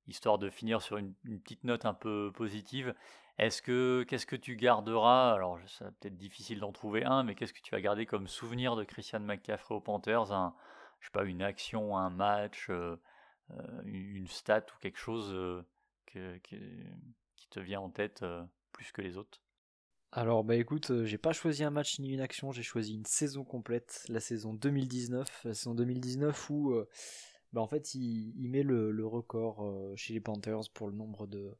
histoire 0.07 0.39
de 0.39 0.49
finir 0.49 0.81
sur 0.81 0.97
une, 0.97 1.13
petite 1.43 1.63
note 1.63 1.85
un 1.85 1.93
peu 1.93 2.31
positive. 2.33 2.93
Est-ce 3.37 3.61
que 3.61 4.03
qu'est-ce 4.07 4.25
que 4.25 4.35
tu 4.35 4.55
garderas? 4.55 5.33
Alors, 5.33 5.59
c'est 5.67 5.85
peut-être 5.99 6.17
difficile 6.17 6.59
d'en 6.59 6.71
trouver 6.71 7.05
un, 7.05 7.23
mais 7.23 7.35
qu'est-ce 7.35 7.53
que 7.53 7.61
tu 7.61 7.71
vas 7.71 7.81
garder 7.81 8.05
comme 8.05 8.27
souvenir 8.27 8.75
de 8.75 8.83
Christian 8.83 9.21
McCaffrey 9.21 9.75
aux 9.75 9.79
Panthers? 9.79 10.31
Je 11.01 11.07
sais 11.07 11.11
pas, 11.11 11.25
une 11.25 11.41
action, 11.41 11.97
un 11.97 12.09
match, 12.09 12.71
une 13.83 14.27
stat 14.27 14.65
ou 14.73 14.79
quelque 14.79 14.99
chose 14.99 15.65
qui 16.05 17.49
te 17.49 17.59
vient 17.59 17.81
en 17.81 17.89
tête 17.89 18.23
plus 18.71 18.91
que 18.93 19.01
les 19.01 19.17
autres? 19.17 19.41
Alors 20.13 20.43
bah 20.43 20.55
écoute, 20.55 21.05
j'ai 21.05 21.17
pas 21.17 21.31
choisi 21.31 21.63
un 21.63 21.69
match 21.69 21.99
ni 21.99 22.11
une 22.11 22.19
action, 22.19 22.51
j'ai 22.51 22.63
choisi 22.63 22.93
une 22.93 23.05
saison 23.05 23.43
complète, 23.45 24.05
la 24.09 24.19
saison 24.19 24.53
2019, 24.53 25.45
la 25.45 25.53
saison 25.53 25.73
2019 25.73 26.49
où 26.49 26.75
bah 27.53 27.59
en 27.59 27.67
fait, 27.67 27.95
il, 27.95 28.49
met 28.49 28.63
le, 28.63 29.05
record 29.05 29.65
euh, 29.65 29.93
chez 29.97 30.13
les 30.13 30.21
Panthers 30.21 30.69
pour 30.73 30.87
le 30.87 30.95
nombre 30.95 31.27
de, 31.27 31.53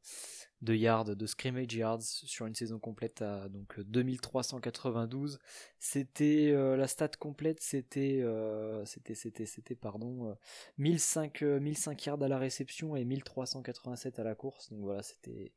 de 0.62 0.74
yards, 0.74 1.16
de 1.16 1.26
scrimmage 1.26 1.74
yards 1.74 2.02
sur 2.02 2.46
une 2.46 2.54
saison 2.54 2.78
complète 2.78 3.20
à 3.20 3.48
donc 3.50 3.78
2392. 3.80 5.38
C'était 5.78 6.50
euh, 6.52 6.76
la 6.76 6.86
stat 6.86 7.10
complète, 7.18 7.60
c'était 7.60 8.20
euh, 8.22 8.82
c'était 8.86 9.14
c'était 9.14 9.44
c'était 9.44 9.74
pardon 9.74 10.34
1005 10.78 11.42
1005 11.42 12.06
yards 12.06 12.22
à 12.22 12.28
la 12.28 12.38
réception 12.38 12.96
et 12.96 13.04
1387 13.04 14.18
à 14.18 14.24
la 14.24 14.34
course. 14.34 14.70
Donc 14.70 14.80
voilà, 14.80 15.02
c'était 15.02 15.52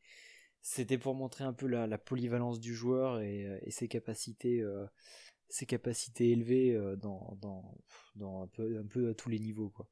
c'était 0.61 0.97
pour 0.97 1.15
montrer 1.15 1.45
un 1.45 1.53
peu 1.53 1.67
la, 1.67 1.97
polyvalence 1.97 2.59
du 2.59 2.75
joueur 2.75 3.21
et, 3.21 3.61
ses 3.69 3.87
capacités 3.87 4.65
ses 5.47 5.65
capacités 5.65 6.31
élevées 6.31 6.77
dans, 6.97 7.37
dans, 7.41 7.77
dans 8.15 8.41
un 8.41 8.47
peu 8.47 8.79
un 8.79 8.85
peu 8.85 9.09
à 9.09 9.13
tous 9.13 9.29
les 9.29 9.39
niveaux 9.39 9.69
quoi. 9.69 9.87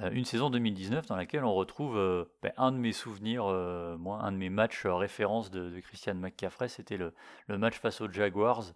Euh, 0.00 0.10
une 0.10 0.24
saison 0.24 0.48
2019 0.48 1.06
dans 1.06 1.16
laquelle 1.16 1.44
on 1.44 1.52
retrouve 1.54 1.98
euh, 1.98 2.24
ben, 2.42 2.52
un 2.56 2.72
de 2.72 2.78
mes 2.78 2.92
souvenirs, 2.92 3.44
euh, 3.46 3.96
un 4.06 4.32
de 4.32 4.38
mes 4.38 4.48
matchs 4.48 4.86
référence 4.86 5.50
de, 5.50 5.78
Christian 5.80 6.14
McCaffrey, 6.14 6.68
c'était 6.68 6.96
le, 6.96 7.12
match 7.48 7.78
face 7.78 8.00
aux 8.00 8.10
Jaguars 8.10 8.72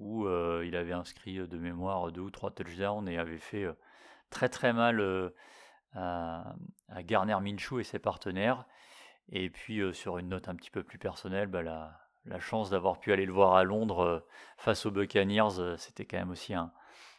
où 0.00 0.28
il 0.28 0.76
avait 0.76 0.92
inscrit 0.92 1.38
de 1.38 1.58
mémoire 1.58 2.12
deux 2.12 2.20
ou 2.20 2.30
trois 2.30 2.52
touchdowns 2.52 3.08
et 3.08 3.18
avait 3.18 3.38
fait 3.38 3.66
très 4.30 4.48
très 4.48 4.72
mal 4.72 5.32
à, 5.92 6.54
Garner 7.00 7.36
Minshew 7.40 7.80
et 7.80 7.84
ses 7.84 7.98
partenaires. 7.98 8.64
Et 9.30 9.50
puis 9.50 9.82
sur 9.92 10.18
une 10.18 10.28
note 10.28 10.48
un 10.48 10.54
petit 10.54 10.70
peu 10.70 10.84
plus 10.84 10.98
personnelle, 10.98 11.48
bah, 11.48 11.62
la, 11.62 11.98
la 12.26 12.38
chance 12.38 12.70
d'avoir 12.70 13.00
pu 13.00 13.12
aller 13.12 13.26
le 13.26 13.32
voir 13.32 13.56
à 13.56 13.64
Londres 13.64 14.24
face 14.56 14.86
aux 14.86 14.92
Buccaneers, 14.92 15.76
c'était 15.78 16.04
quand 16.04 16.18
même 16.18 16.30
aussi 16.30 16.54
un, 16.54 16.70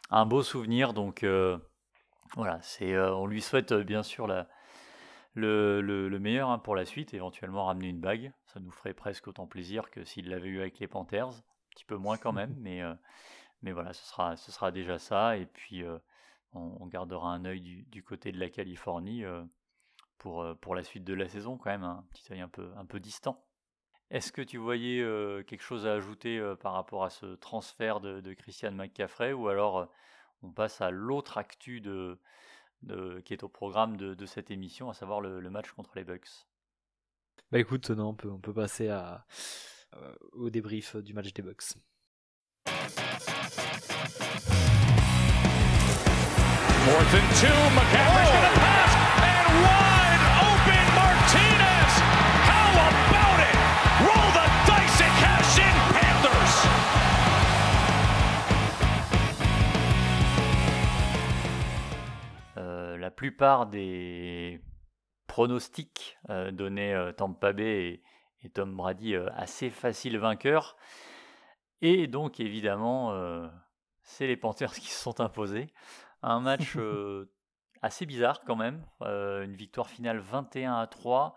un 0.08 0.24
beau 0.24 0.42
souvenir. 0.42 0.94
Donc 0.94 1.22
voilà, 2.36 2.60
c'est, 2.62 2.98
on 2.98 3.26
lui 3.26 3.40
souhaite 3.40 3.72
bien 3.72 4.02
sûr 4.02 4.26
la, 4.26 4.48
le, 5.34 5.80
le, 5.80 6.18
meilleur 6.18 6.50
hein, 6.50 6.58
pour 6.58 6.76
la 6.76 6.84
suite, 6.84 7.14
éventuellement 7.14 7.66
ramener 7.66 7.88
une 7.88 8.00
bague. 8.00 8.32
Ça 8.46 8.60
nous 8.60 8.70
ferait 8.70 8.94
presque 8.94 9.28
autant 9.28 9.46
plaisir 9.46 9.90
que 9.90 10.04
s'il 10.04 10.28
l'avait 10.28 10.48
eu 10.48 10.60
avec 10.60 10.78
les 10.78 10.88
Panthers. 10.88 11.28
Un 11.28 11.70
petit 11.70 11.84
peu 11.84 11.96
moins 11.96 12.16
quand 12.16 12.32
même, 12.32 12.54
mais, 12.60 12.82
mais 13.62 13.72
voilà, 13.72 13.92
ce 13.92 14.04
sera, 14.06 14.36
ce 14.36 14.52
sera 14.52 14.70
déjà 14.70 14.98
ça. 14.98 15.36
Et 15.36 15.46
puis 15.46 15.84
on, 16.52 16.86
gardera 16.86 17.32
un 17.32 17.44
œil 17.44 17.60
du, 17.60 17.82
du, 17.84 18.02
côté 18.02 18.32
de 18.32 18.38
la 18.38 18.48
Californie 18.48 19.24
pour, 20.18 20.44
pour 20.60 20.74
la 20.74 20.82
suite 20.82 21.04
de 21.04 21.14
la 21.14 21.28
saison 21.28 21.56
quand 21.56 21.70
même, 21.70 21.84
hein. 21.84 22.04
un 22.04 22.08
petit 22.10 22.32
œil 22.32 22.40
un 22.40 22.48
peu, 22.48 22.70
un 22.76 22.86
peu 22.86 23.00
distant. 23.00 23.44
Est-ce 24.10 24.32
que 24.32 24.42
tu 24.42 24.58
voyais 24.58 25.04
quelque 25.46 25.62
chose 25.62 25.86
à 25.86 25.92
ajouter 25.92 26.42
par 26.60 26.72
rapport 26.72 27.04
à 27.04 27.10
ce 27.10 27.26
transfert 27.36 28.00
de, 28.00 28.20
de 28.20 28.34
Christian 28.34 28.72
McCaffrey 28.72 29.32
ou 29.32 29.46
alors 29.48 29.88
on 30.42 30.50
passe 30.50 30.80
à 30.80 30.90
l'autre 30.90 31.38
actu 31.38 31.80
de, 31.80 32.18
qui 33.24 33.32
est 33.32 33.42
au 33.42 33.48
programme 33.48 33.96
de, 33.96 34.26
cette 34.26 34.50
émission, 34.50 34.90
à 34.90 34.94
savoir 34.94 35.20
le, 35.20 35.50
match 35.50 35.70
contre 35.72 35.92
les 35.96 36.04
Bucks. 36.04 36.46
Bah 37.50 37.58
écoute, 37.58 37.90
non, 37.90 38.10
on 38.10 38.14
peut, 38.14 38.30
on 38.30 38.38
peut 38.38 38.54
passer 38.54 38.88
à, 38.88 39.26
au 40.32 40.50
débrief 40.50 40.96
du 40.96 41.14
match 41.14 41.32
des 41.32 41.42
Bucks. 41.42 41.74
La 63.10 63.16
plupart 63.16 63.66
des 63.66 64.62
pronostics 65.26 66.16
euh, 66.28 66.52
donnés 66.52 66.94
euh, 66.94 67.10
Tampa 67.10 67.52
Bay 67.52 68.00
et, 68.44 68.50
Tom 68.50 68.76
Brady 68.76 69.16
euh, 69.16 69.28
assez 69.34 69.68
facile 69.68 70.16
vainqueur. 70.16 70.76
Et 71.82 72.06
donc 72.06 72.38
évidemment, 72.38 73.12
c'est 74.02 74.28
les 74.28 74.36
Panthers 74.36 74.72
qui 74.74 74.86
se 74.86 75.02
sont 75.02 75.20
imposés. 75.20 75.72
Un 76.22 76.38
match 76.38 76.76
assez 77.82 78.06
bizarre 78.06 78.42
quand 78.44 78.54
même. 78.54 78.84
une 79.00 79.56
victoire 79.56 79.88
finale 79.88 80.18
21 80.20 80.74
à 80.74 80.86
3. 80.86 81.34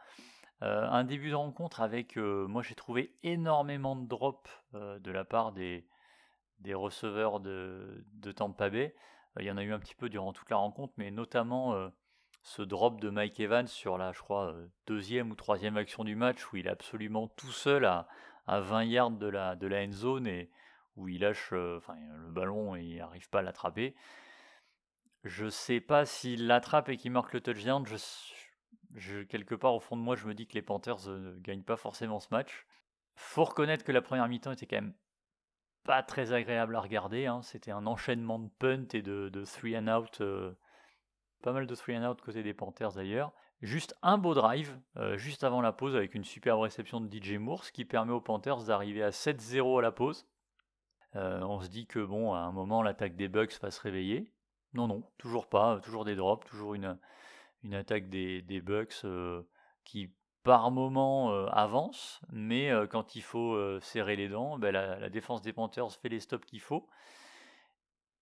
un 0.62 1.03
début 1.06 1.32
de 1.32 1.36
rencontre 1.36 1.82
avec, 1.82 2.18
moi 2.18 2.62
j'ai 2.62 2.75
trouvé 2.75 3.15
énormément 3.24 3.96
de 3.96 4.06
drops 4.06 4.50
de 4.74 5.12
la 5.12 5.24
part 5.24 5.53
des, 5.53 5.88
des 6.60 6.74
receveurs 6.74 7.39
de, 7.39 8.06
de 8.15 8.32
Tampa 8.34 8.70
Bay. 8.70 8.94
Il 9.40 9.46
y 9.46 9.52
en 9.52 9.58
a 9.58 9.63
eu 9.63 9.74
un 9.74 9.80
petit 9.80 9.96
peu 9.96 10.10
durant 10.10 10.34
toute 10.34 10.50
la 10.50 10.58
rencontre, 10.58 10.94
mais 10.98 11.10
notamment 11.10 11.74
euh, 11.74 11.90
ce 12.44 12.62
drop 12.62 13.02
de 13.02 13.10
Mike 13.10 13.40
Evans 13.40 13.68
sur 13.68 13.98
la, 13.98 14.12
je 14.12 14.20
crois, 14.20 14.54
euh, 14.54 14.68
deuxième 14.86 15.32
ou 15.32 15.36
troisième 15.36 15.78
action 15.78 16.04
du 16.04 16.16
match 16.16 16.52
où 16.52 16.58
il 16.58 16.68
est 16.68 16.72
absolument 16.72 17.28
tout 17.30 17.52
seul 17.52 17.86
à, 17.86 18.08
20 18.48 18.84
yards 18.84 19.12
de 19.12 19.28
la, 19.28 19.56
de 19.56 19.68
la 19.68 19.84
end 19.84 19.92
zone 19.92 20.28
et 20.28 20.52
où 20.98 21.08
il 21.08 21.22
lâche 21.22 21.52
euh, 21.54 21.80
le 22.18 22.32
ballon 22.32 22.75
et 22.75 22.84
il 22.84 22.98
n'arrive 22.98 23.30
pas 23.30 23.40
à 23.40 23.42
l'attraper. 23.42 23.96
Je 25.24 25.48
sais 25.48 25.80
pas 25.80 26.06
s'il 26.06 26.48
l'attrape 26.48 26.90
et 26.90 26.98
qu'il 26.98 27.12
marque 27.12 27.34
le 27.34 27.42
touchdown. 27.42 27.86
Je, 28.96 29.24
quelque 29.24 29.56
part 29.56 29.74
au 29.74 29.80
fond 29.80 29.96
de 29.96 30.02
moi, 30.02 30.16
je 30.16 30.28
me 30.28 30.34
dis 30.34 30.46
que 30.46 30.54
les 30.54 30.62
Panthers 30.62 31.08
ne 31.08 31.40
gagnent 31.40 31.63
pas 31.63 31.78
forcément 31.78 32.20
ce 32.20 32.28
match. 32.32 32.68
Faut 33.16 33.46
reconnaître 33.46 33.86
que 33.86 33.94
la 33.94 34.02
première 34.02 34.28
mi-temps 34.28 34.52
était 34.52 34.68
quand 34.68 34.75
même 34.75 34.94
pas 35.84 36.04
très 36.04 36.34
agréable 36.34 36.75
à 36.75 36.82
regarder. 36.82 37.25
Hein. 37.25 37.42
C'était 37.42 37.72
un 37.72 37.86
enchaînement 37.86 38.40
de 38.40 38.50
punt 38.60 38.88
et 38.94 39.02
de, 39.02 39.30
de 39.30 39.46
three 39.46 39.78
and 39.78 39.88
out. 39.88 40.22
Euh, 40.22 40.54
pas 41.42 41.52
mal 41.52 41.68
de 41.68 41.75
three 41.75 41.98
and 41.98 42.10
out 42.10 42.22
côté 42.22 42.44
des 42.44 42.54
Panthers 42.54 42.94
d'ailleurs. 42.94 43.34
Juste 43.62 43.96
un 44.02 44.18
beau 44.18 44.34
drive, 44.34 44.78
euh, 44.98 45.18
juste 45.18 45.44
avant 45.44 45.62
la 45.62 45.72
pause, 45.72 45.96
avec 45.96 46.16
une 46.16 46.25
superbe 46.25 46.62
réception 46.62 47.00
de 47.00 47.10
DJ 47.10 47.34
Moore, 47.34 47.63
ce 47.63 47.72
qui 47.72 47.86
permet 47.86 48.12
aux 48.12 48.22
Panthers 48.22 48.63
d'arriver 48.63 49.04
à 49.04 49.12
7-0 49.12 49.80
à 49.80 49.82
la 49.82 49.92
pause. 49.92 50.28
Euh, 51.16 51.42
on 51.42 51.62
se 51.62 51.70
dit 51.70 51.86
que 51.86 52.00
bon, 52.00 52.34
à 52.34 52.40
un 52.40 52.52
moment, 52.52 52.82
l'attaque 52.82 53.16
des 53.16 53.30
Bucks 53.30 53.60
va 53.62 53.72
se 53.72 53.80
réveiller. 53.80 54.34
Non, 54.74 54.88
non, 54.88 55.04
toujours 55.18 55.48
pas, 55.48 55.80
toujours 55.80 56.04
des 56.04 56.16
drops, 56.16 56.46
toujours 56.50 56.74
une, 56.74 56.98
une 57.63 57.75
attaque 57.75 58.10
des, 58.10 58.42
des 58.42 58.60
Bucks 58.60 59.06
qui 59.86 60.12
par 60.44 60.72
moment 60.72 61.32
euh, 61.32 61.48
avance, 61.52 62.22
mais 62.32 62.70
euh, 62.70 62.86
quand 62.86 63.16
il 63.16 63.22
faut 63.22 63.54
euh, 63.54 63.80
serrer 63.82 64.16
les 64.16 64.28
dents, 64.28 64.58
ben, 64.58 64.72
la, 64.72 65.10
défense 65.10 65.42
des 65.42 65.54
Panthers 65.54 65.92
fait 65.94 66.10
les 66.10 66.20
stops 66.20 66.46
qu'il 66.46 66.60
faut. 66.60 66.88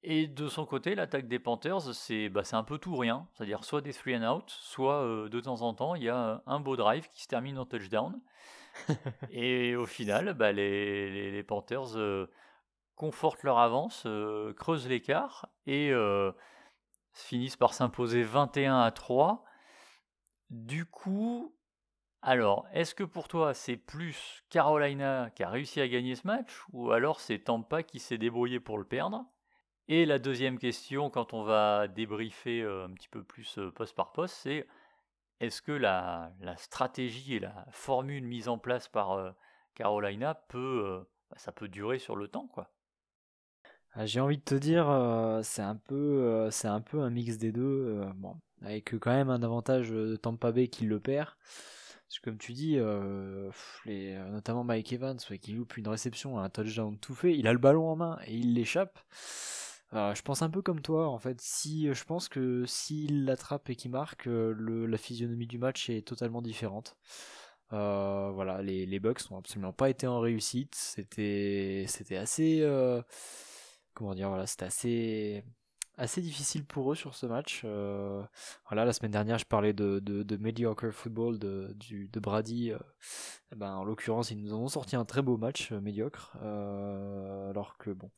Et 0.04 0.28
de 0.28 0.48
son 0.48 0.66
côté, 0.66 0.96
l'attaque 0.96 1.28
des 1.28 1.40
Panthers, 1.40 1.94
c'est 1.94 2.30
bah, 2.30 2.42
un 2.54 2.63
peu 2.63 2.78
tout 2.78 2.96
rien. 2.96 3.28
C'est-à-dire 3.34 3.63
soit 3.63 3.82
des 3.82 3.94
three 3.94 4.16
and 4.16 4.36
out, 4.36 4.50
soit 4.50 5.04
de 5.30 5.40
temps 5.40 5.62
en 5.62 5.74
temps, 5.74 5.94
il 5.96 6.04
y 6.04 6.10
a 6.10 6.42
un 6.46 6.60
beau 6.60 6.75
drive 6.75 7.08
qui 7.12 7.24
se 7.24 7.28
termine 7.28 7.58
en 7.60 7.66
touchdown. 7.66 8.20
et 9.32 9.75
au 9.75 9.86
final, 9.86 10.34
bah, 10.34 10.51
les, 10.51 11.32
les, 11.32 11.44
Panthers 11.44 11.98
confortent 12.96 13.44
leur 13.44 13.60
avance, 13.60 14.08
creusent 14.58 14.88
l'écart 14.88 15.50
et 15.68 15.94
finissent 17.13 17.58
par 17.58 17.75
s'imposer 17.75 18.24
21 18.24 18.80
à 18.80 18.92
3. 18.92 19.44
Du 20.50 20.88
coup, 20.88 21.54
alors, 22.24 22.68
est-ce 22.72 22.94
que 22.94 23.04
pour 23.04 23.28
toi 23.28 23.56
c'est 23.56 23.78
plus 23.78 24.44
Carolina 24.50 25.32
qui 25.34 25.42
a 25.42 25.50
réussi 25.50 25.82
à 25.82 25.88
gagner 25.88 26.16
ce 26.16 26.28
match 26.28 26.51
ou 26.72 26.92
alors 26.92 27.20
c'est 27.20 27.40
Tampa 27.40 27.82
qui 27.82 28.00
s'est 28.00 28.20
débrouillé 28.20 28.60
pour 28.60 28.78
le 28.78 28.86
perdre? 28.86 29.25
Et 29.88 30.06
la 30.06 30.20
deuxième 30.20 30.60
question, 30.60 31.10
quand 31.10 31.34
on 31.34 31.44
va 31.44 31.88
débriefer 31.88 32.62
euh, 32.62 32.86
un 32.86 32.94
petit 32.94 33.10
peu 33.10 33.24
plus 33.24 33.58
euh, 33.58 33.72
poste 33.72 33.96
par 33.96 34.12
poste, 34.12 34.36
c'est 34.36 34.68
est-ce 35.40 35.63
que 35.63 35.72
la, 35.72 36.32
stratégie 36.58 37.36
et 37.36 37.40
la 37.40 37.66
formule 37.72 38.24
mise 38.24 38.48
en 38.48 38.60
place 38.60 38.88
par 38.88 39.13
euh, 39.13 39.32
Carolina 39.74 40.36
peut, 40.36 41.04
ça 41.36 41.51
peut 41.51 41.68
durer 41.68 41.98
sur 41.98 42.16
le 42.16 42.28
temps 42.28 42.48
ah, 43.94 44.06
J'ai 44.06 44.20
envie 44.20 44.38
de 44.38 44.44
te 44.44 44.56
dire, 44.56 44.86
c'est 45.44 45.63
un 45.63 45.75
peu, 45.75 46.50
un 46.94 47.10
mix 47.10 47.38
des 47.38 47.51
deux, 47.51 48.06
avec 48.62 48.96
quand 49.00 49.12
même 49.12 49.32
un 49.32 49.42
avantage 49.42 49.90
de 49.90 50.16
Tampa 50.16 50.51
Bay 50.51 50.68
qui 50.68 50.86
le 50.86 51.00
perd. 51.00 51.32
Parce 52.12 52.20
que 52.20 52.30
comme 52.30 52.39
tu 52.39 52.51
dis, 52.51 52.77
euh, 52.77 53.50
euh, 53.88 54.30
notamment 54.32 54.65
Mike 54.65 54.91
Evans, 54.91 55.18
qui 55.18 55.53
loupe 55.53 55.77
une 55.77 55.88
réception, 55.88 56.39
un 56.39 56.50
touchdown 56.50 56.98
tout 57.00 57.15
fait, 57.15 57.38
il 57.38 57.48
a 57.48 57.53
le 57.53 57.58
ballon 57.58 57.88
en 57.88 57.96
main 57.96 58.20
et 58.27 58.36
il 58.36 58.53
l'échappe. 58.53 59.00
Euh, 59.94 60.13
je 60.13 60.22
pense 60.22 60.41
un 60.41 60.50
peu 60.50 60.62
comme 60.62 60.82
toi, 60.82 61.08
en 61.08 61.20
fait. 61.20 61.39
Si, 61.39 61.94
je 61.94 62.03
pense 62.03 62.27
que 62.27 62.65
s'il 62.65 63.24
l'attrape 63.24 63.70
et 63.70 63.77
qu'il 63.77 63.91
marque, 63.91 64.25
la 64.27 64.98
physionomie 64.98 65.48
du 65.48 65.58
match 65.58 65.89
est 65.89 66.06
totalement 66.06 66.41
différente. 66.41 66.98
voilà, 67.70 68.62
les, 68.62 68.86
les 68.86 69.00
n'ont 69.00 69.38
absolument 69.38 69.72
pas 69.72 69.89
été 69.89 70.06
en 70.06 70.20
réussite. 70.20 70.75
C'était, 70.75 71.86
c'était 71.88 72.18
assez, 72.18 72.62
comment 73.94 74.15
dire, 74.15 74.27
voilà, 74.27 74.48
c'était 74.48 74.65
assez 74.65 75.46
assez 75.98 76.21
difficile 76.21 76.65
pour 76.65 76.91
eux 76.91 76.95
sur 76.95 77.15
ce 77.15 77.25
match. 77.25 77.62
Euh, 77.65 78.24
voilà, 78.67 78.86
la 78.86 78.93
semaine 78.93 79.12
dernière, 79.12 79.38
je 79.38 79.45
parlais 79.45 79.74
de, 79.74 80.00
de, 80.00 80.38
mediocre 80.38 80.89
football 80.91 81.39
de, 81.39 81.74
du, 81.75 82.07
de 82.07 82.19
Brady. 82.19 82.71
Euh, 82.71 82.79
eh 83.51 83.55
ben, 83.55 83.75
en 83.75 83.83
l'occurrence, 83.83 84.31
ils 84.31 84.41
nous 84.41 84.53
ont 84.53 84.67
sorti 84.67 84.95
un 84.95 85.05
très 85.05 85.21
beau 85.21 85.38
match 85.38 85.71
euh, 85.71 85.81
médiocre. 85.81 86.36
alors 86.41 87.77
que 87.77 87.91
bon, 87.91 88.10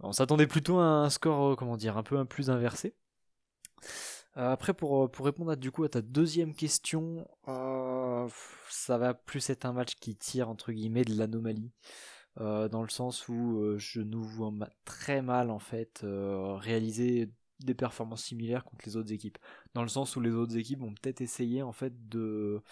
on 0.00 0.12
s'attendait 0.12 0.46
plutôt 0.46 0.78
à 0.78 0.84
un 0.84 1.10
score, 1.10 1.56
comment 1.56 1.76
dire, 1.76 1.96
un 1.96 2.02
peu 2.02 2.18
un 2.18 2.26
plus 2.26 2.50
inversé. 2.50 2.94
après, 4.34 4.72
pour, 4.74 5.10
pour 5.10 5.26
répondre 5.26 5.50
à, 5.50 5.56
du 5.56 5.70
coup 5.70 5.84
à 5.84 5.88
ta 5.88 6.00
deuxième 6.02 6.54
question, 6.54 7.26
ça 8.68 8.98
va 8.98 9.14
plus 9.14 9.50
être 9.50 9.64
un 9.64 9.72
match 9.72 9.96
qui 9.96 10.16
tire 10.16 10.48
entre 10.48 10.72
guillemets 10.72 11.04
de 11.04 11.16
l'anomalie. 11.16 11.70
Euh, 12.40 12.68
dans 12.68 12.82
le 12.82 12.88
sens 12.88 13.28
où 13.28 13.58
euh, 13.58 13.76
je 13.78 14.00
nous 14.00 14.22
vois 14.22 14.50
très 14.86 15.20
mal 15.20 15.50
en 15.50 15.58
fait 15.58 16.00
euh, 16.02 16.54
réaliser 16.54 17.30
des 17.60 17.74
performances 17.74 18.24
similaires 18.24 18.64
contre 18.64 18.86
les 18.86 18.96
autres 18.96 19.12
équipes. 19.12 19.38
Dans 19.74 19.82
le 19.82 19.88
sens 19.88 20.16
où 20.16 20.20
les 20.20 20.32
autres 20.32 20.56
équipes 20.56 20.80
vont 20.80 20.94
peut-être 20.94 21.20
essayer 21.20 21.62
en 21.62 21.72
fait 21.72 22.08
de, 22.08 22.62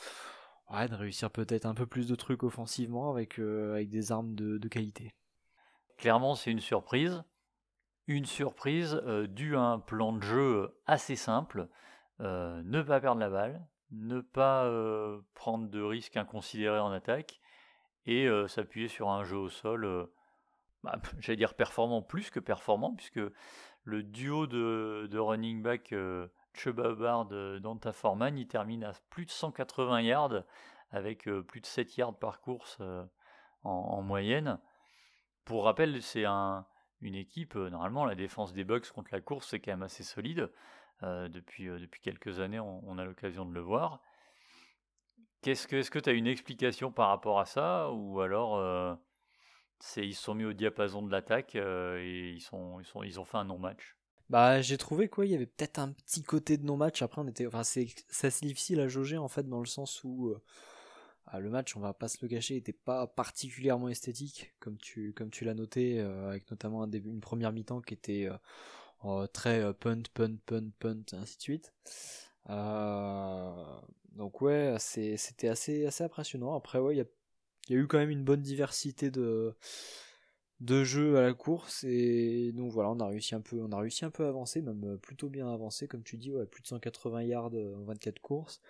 réussir 0.69 1.31
peut-être 1.31 1.67
un 1.67 1.75
peu 1.75 1.87
plus 1.87 2.09
de 2.09 2.15
trucs 2.15 2.43
offensivement 2.43 3.11
avec, 3.11 3.39
avec 3.39 3.91
des 3.91 4.13
armes 4.13 4.35
de 4.35 4.69
qualité. 4.69 5.15
Clairement, 5.99 6.35
c'est 6.35 6.51
une 6.51 6.61
surprise. 6.61 7.23
Une 8.07 8.25
surprise 8.25 9.01
due 9.29 9.57
à 9.57 9.61
un 9.61 9.79
plan 9.79 10.13
de 10.13 10.23
jeu 10.23 10.75
assez 10.87 11.15
simple. 11.15 11.69
ne 12.19 12.83
pas 12.83 13.01
perdre 13.01 13.21
la 13.21 13.31
balle, 13.31 13.65
ne 13.91 14.21
pas 14.21 14.69
prendre 15.35 15.69
de 15.69 15.83
risques 15.83 16.17
inconsidérés 16.17 16.81
en 16.81 16.91
attaque 16.91 17.41
et 18.07 18.29
s'appuyer 18.49 18.89
sur 18.89 19.11
un 19.11 19.25
jeu 19.25 19.37
au 19.37 19.49
sol, 19.49 20.09
bah, 20.83 20.99
j'allais 21.19 21.37
dire 21.37 21.55
performant 21.55 22.03
plus 22.03 22.31
que 22.31 22.41
performant, 22.41 22.95
puisque 22.95 23.21
le 23.85 24.03
duo 24.03 24.47
de, 24.47 25.19
running 25.19 25.63
back 25.63 25.95
Chuba 26.55 26.95
Bard 26.95 27.27
Danta 27.61 27.93
Foreman, 27.93 28.37
il 28.39 28.47
termine 28.47 28.85
à 28.85 28.93
plus 29.11 29.27
de 29.27 29.31
180 29.31 30.01
yards 30.03 30.45
avec 30.91 31.29
plus 31.47 31.61
de 31.61 31.67
7 31.67 31.97
yards 31.97 32.19
par 32.19 32.41
course 32.41 32.81
en, 33.63 34.03
moyenne. 34.03 34.59
Pour 35.45 35.65
rappel, 35.65 36.03
c'est 36.03 36.25
un, 36.25 36.67
une 37.01 37.15
équipe, 37.15 37.55
normalement 37.55 38.05
la 38.05 38.15
défense 38.15 38.53
des 38.53 38.65
Bucks 38.65 38.91
contre 38.91 39.11
la 39.13 39.21
course 39.21 39.49
c'est 39.49 39.61
quand 39.61 39.73
même 39.73 39.83
assez 39.83 40.03
solide. 40.03 40.51
depuis, 41.03 41.67
depuis 41.67 42.01
quelques 42.01 42.41
années 42.41 42.61
on, 42.61 42.99
a 42.99 43.05
l'occasion 43.05 43.45
de 43.45 43.53
le 43.53 43.61
voir. 43.61 44.01
Qu'est-ce 45.43 45.67
que, 45.67 45.77
est-ce 45.77 45.91
que 45.91 45.99
tu 45.99 46.11
as 46.11 46.13
une 46.13 46.27
explication 46.27 46.93
par 46.93 47.09
rapport 47.09 47.41
à 47.41 47.47
ça? 47.47 47.91
Ou 47.93 48.21
alors 48.21 48.99
c'est, 49.79 50.07
ils 50.07 50.15
se 50.15 50.23
sont 50.23 50.35
mis 50.35 50.45
au 50.45 50.53
diapason 50.53 51.03
de 51.03 51.11
l'attaque 51.11 51.55
et 51.55 52.31
ils, 52.35 52.41
sont, 52.41 52.81
ils, 52.81 52.87
sont, 52.87 53.03
ils 53.03 53.19
ont 53.19 53.25
fait 53.25 53.39
un 53.39 53.45
non-match? 53.45 53.97
Bah, 54.29 54.61
j'ai 54.61 54.77
trouvé 54.77 55.09
quoi, 55.09 55.25
il 55.27 55.33
y 55.33 55.35
avait 55.35 55.47
peut-être 55.47 55.79
un 55.79 55.93
petit 55.93 56.23
côté 56.23 56.57
de 56.57 56.65
non-match. 56.65 57.03
Après, 57.03 57.23
on 57.23 57.27
était, 57.27 57.47
enfin, 57.47 57.65
c'est, 57.65 57.89
assez 58.23 58.47
difficile 58.47 58.81
à 58.81 58.89
jauger 58.89 59.17
en 59.17 59.29
fait 59.29 59.49
dans 59.49 59.61
le 59.61 59.67
sens 59.67 60.05
où 60.05 60.37
ah, 61.33 61.39
le 61.39 61.49
match, 61.49 61.77
on 61.77 61.81
va 61.81 61.95
pas 61.95 62.09
se 62.09 62.19
le 62.23 62.29
cacher, 62.29 62.57
était 62.57 62.73
pas 62.73 63.07
particulièrement 63.07 63.89
esthétique, 63.89 64.53
comme 64.59 64.77
tu, 64.79 65.13
comme 65.13 65.31
tu 65.31 65.45
l'as 65.45 65.55
noté, 65.55 66.01
euh, 66.01 66.29
avec 66.29 66.51
notamment 66.51 66.83
un 66.83 66.89
début, 66.89 67.09
une 67.11 67.21
première 67.21 67.53
mi-temps 67.53 67.81
qui 67.83 67.95
était 67.95 68.29
euh, 68.29 68.37
euh, 69.05 69.29
très 69.29 69.73
punt, 69.75 70.03
punt, 70.13 70.37
punt, 70.45 70.71
punt, 70.81 71.05
ainsi 71.13 71.37
de 71.37 71.43
suite. 71.43 71.73
Donc 74.13 74.41
ouais, 74.41 74.77
c'était 74.79 75.49
assez, 75.49 75.87
impressionnant. 76.01 76.55
Après, 76.55 76.79
ouais, 76.79 76.95
il 76.97 76.99
y 76.99 77.75
a, 77.75 77.79
eu 77.79 77.87
quand 77.87 77.99
même 77.99 78.11
une 78.11 78.25
bonne 78.25 78.43
diversité 78.43 79.11
de, 79.11 79.55
jeux 80.61 81.17
à 81.17 81.23
la 81.23 81.33
course 81.35 81.85
et 81.85 82.53
donc 82.53 82.73
voilà, 82.73 82.91
on 82.91 83.01
a 83.01 83.07
réussi 83.07 83.35
un 83.35 83.41
peu, 83.41 83.61
on 83.63 83.73
a 83.73 83.79
réussi 83.79 84.05
un 84.05 84.11
peu 84.11 84.27
à 84.27 84.29
avancer, 84.29 84.63
même 84.63 84.99
plutôt 84.99 85.29
bien 85.29 85.53
avancé, 85.53 85.89
comme 85.89 86.03
tu 86.03 86.17
dis, 86.17 86.33
ouais, 86.33 86.47
plus 86.47 86.63
de 86.63 86.67
180 86.69 87.23
yards 87.23 87.55
en 87.55 87.85
24 87.85 88.21
courses. 88.21 88.61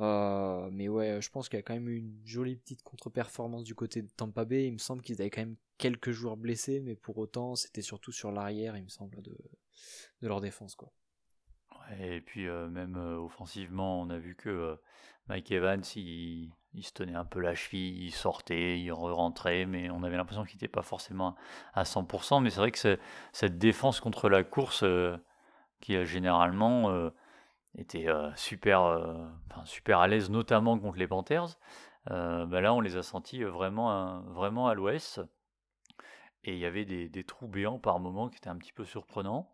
Euh, 0.00 0.68
mais 0.72 0.88
ouais, 0.88 1.20
je 1.20 1.30
pense 1.30 1.48
qu'il 1.48 1.56
y 1.56 1.60
a 1.60 1.62
quand 1.62 1.74
même 1.74 1.88
eu 1.88 1.98
une 1.98 2.20
jolie 2.24 2.56
petite 2.56 2.82
contre-performance 2.82 3.64
du 3.64 3.74
côté 3.74 4.02
de 4.02 4.08
Tampa 4.16 4.44
Bay. 4.44 4.66
Il 4.66 4.72
me 4.72 4.78
semble 4.78 5.02
qu'ils 5.02 5.20
avaient 5.20 5.30
quand 5.30 5.42
même 5.42 5.56
quelques 5.78 6.10
joueurs 6.10 6.36
blessés, 6.36 6.80
mais 6.80 6.96
pour 6.96 7.16
autant, 7.18 7.54
c'était 7.54 7.82
surtout 7.82 8.12
sur 8.12 8.32
l'arrière, 8.32 8.76
il 8.76 8.84
me 8.84 8.88
semble, 8.88 9.22
de, 9.22 9.36
de 10.22 10.28
leur 10.28 10.40
défense. 10.40 10.74
Quoi. 10.74 10.92
Et 12.00 12.20
puis 12.20 12.48
euh, 12.48 12.68
même 12.68 12.96
euh, 12.96 13.18
offensivement, 13.18 14.00
on 14.00 14.10
a 14.10 14.18
vu 14.18 14.34
que 14.34 14.78
Mike 15.28 15.52
Evans, 15.52 15.82
il, 15.96 16.52
se 16.82 16.92
tenait 16.92 17.14
un 17.14 17.24
peu 17.24 17.40
la 17.40 17.54
cheville, 17.54 18.04
il 18.04 18.12
sortait, 18.12 18.78
il 18.78 18.90
re-rentrait, 18.92 19.66
mais 19.66 19.90
on 19.90 20.02
avait 20.02 20.16
l'impression 20.16 20.44
qu'il 20.44 20.56
n'était 20.56 20.68
pas 20.68 20.82
forcément 20.82 21.34
à 21.72 21.84
100%. 21.84 22.42
Mais 22.42 22.50
c'est 22.50 22.60
vrai 22.60 22.70
que 22.70 22.98
cette 23.32 23.58
défense 23.58 24.00
contre 24.00 24.28
la 24.28 24.44
course, 24.44 24.84
qui 25.80 25.96
a 25.96 26.04
généralement 26.04 27.10
était 27.78 28.06
super, 28.36 29.16
super 29.64 30.00
à 30.00 30.08
l'aise, 30.08 30.30
notamment 30.30 30.78
contre 30.78 30.98
les 30.98 31.08
Panthers. 31.08 31.56
Bah 32.06 32.60
là, 32.60 32.74
on 32.74 32.80
les 32.80 32.96
a 32.96 33.02
sentis 33.02 33.42
vraiment, 33.44 34.20
vraiment 34.22 34.68
à 34.68 34.74
l'ouest. 34.74 35.22
Et 36.44 36.52
il 36.52 36.58
y 36.58 36.66
avait 36.66 36.84
des, 36.84 37.24
trous 37.24 37.48
béants 37.48 37.78
par 37.78 37.98
moments 37.98 38.28
qui 38.28 38.36
étaient 38.36 38.50
un 38.50 38.56
petit 38.56 38.72
peu 38.72 38.84
surprenants. 38.84 39.53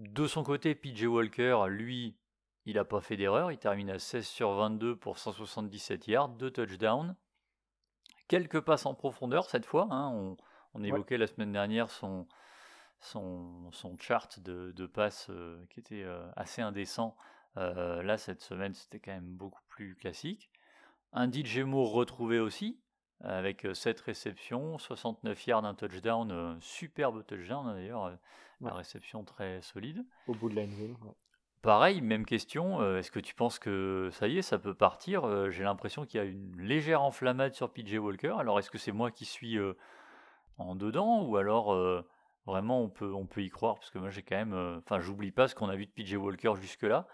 De 0.00 0.26
son 0.26 0.42
côté, 0.42 0.74
PJ 0.74 1.04
Walker, 1.04 1.64
lui, 1.68 2.16
il 2.64 2.76
n'a 2.76 2.86
pas 2.86 3.02
fait 3.02 3.18
d'erreur. 3.18 3.52
Il 3.52 3.58
termine 3.58 3.90
à 3.90 3.98
16 3.98 4.26
sur 4.26 4.52
22 4.52 4.96
pour 4.96 5.18
177 5.18 6.08
yards, 6.08 6.30
2 6.30 6.50
touchdowns. 6.50 7.14
Quelques 8.26 8.62
passes 8.62 8.86
en 8.86 8.94
profondeur 8.94 9.50
cette 9.50 9.66
fois. 9.66 9.88
Hein. 9.90 10.10
On, 10.14 10.38
on, 10.72 10.82
évoquait 10.82 11.18
la 11.18 11.26
semaine 11.26 11.52
dernière 11.52 11.90
son, 11.90 12.26
son, 13.00 13.70
son 13.72 13.98
chart 13.98 14.40
de, 14.40 14.72
de 14.72 14.86
passes 14.86 15.26
euh, 15.28 15.62
qui 15.68 15.80
était 15.80 16.02
euh, 16.02 16.26
assez 16.34 16.62
indécent. 16.62 17.14
Euh, 17.58 18.02
là, 18.02 18.16
cette 18.16 18.40
semaine, 18.40 18.72
c'était 18.72 19.00
quand 19.00 19.12
même 19.12 19.36
beaucoup 19.36 19.62
plus 19.68 19.96
classique. 19.96 20.50
Un 21.12 21.30
DJ 21.30 21.58
Moore 21.58 21.92
retrouvé 21.92 22.38
aussi, 22.38 22.80
avec 23.22 23.66
7 23.72 24.00
réceptions, 24.00 24.78
69 24.78 25.46
yards, 25.46 25.64
un 25.64 25.74
touchdown, 25.74 26.56
superbe 26.60 27.24
touchdown 27.26 27.66
hein, 27.66 27.74
d'ailleurs, 27.74 28.12
la 28.60 28.74
réception 28.74 29.24
très 29.24 29.60
solide. 29.62 30.04
Au 30.26 30.34
bout 30.34 30.48
de 30.48 30.56
la 30.56 30.64
ligne. 30.64 30.96
Pareil, 31.62 32.00
même 32.00 32.24
question, 32.24 32.96
est-ce 32.96 33.10
que 33.10 33.20
tu 33.20 33.34
penses 33.34 33.58
que 33.58 34.08
ça 34.12 34.28
y 34.28 34.38
est, 34.38 34.42
ça 34.42 34.58
peut 34.58 34.74
partir 34.74 35.50
J'ai 35.50 35.64
l'impression 35.64 36.06
qu'il 36.06 36.18
y 36.18 36.22
a 36.22 36.26
une 36.26 36.58
légère 36.58 37.02
enflammade 37.02 37.52
sur 37.54 37.70
PJ 37.70 37.96
Walker, 37.98 38.34
alors 38.38 38.58
est-ce 38.58 38.70
que 38.70 38.78
c'est 38.78 38.92
moi 38.92 39.10
qui 39.10 39.26
suis 39.26 39.58
en 40.56 40.74
dedans, 40.74 41.22
ou 41.22 41.36
alors 41.36 42.04
Vraiment, 42.46 42.80
on 42.80 42.88
peut, 42.88 43.12
on 43.12 43.26
peut 43.26 43.42
y 43.42 43.50
croire, 43.50 43.74
parce 43.74 43.90
que 43.90 43.98
moi 43.98 44.10
j'ai 44.10 44.22
quand 44.22 44.36
même. 44.36 44.54
Euh, 44.54 44.78
enfin, 44.78 45.00
j'oublie 45.00 45.30
pas 45.30 45.46
ce 45.46 45.54
qu'on 45.54 45.68
a 45.68 45.76
vu 45.76 45.86
de 45.86 45.90
PJ 45.90 46.14
Walker 46.14 46.54
jusque-là. 46.56 47.06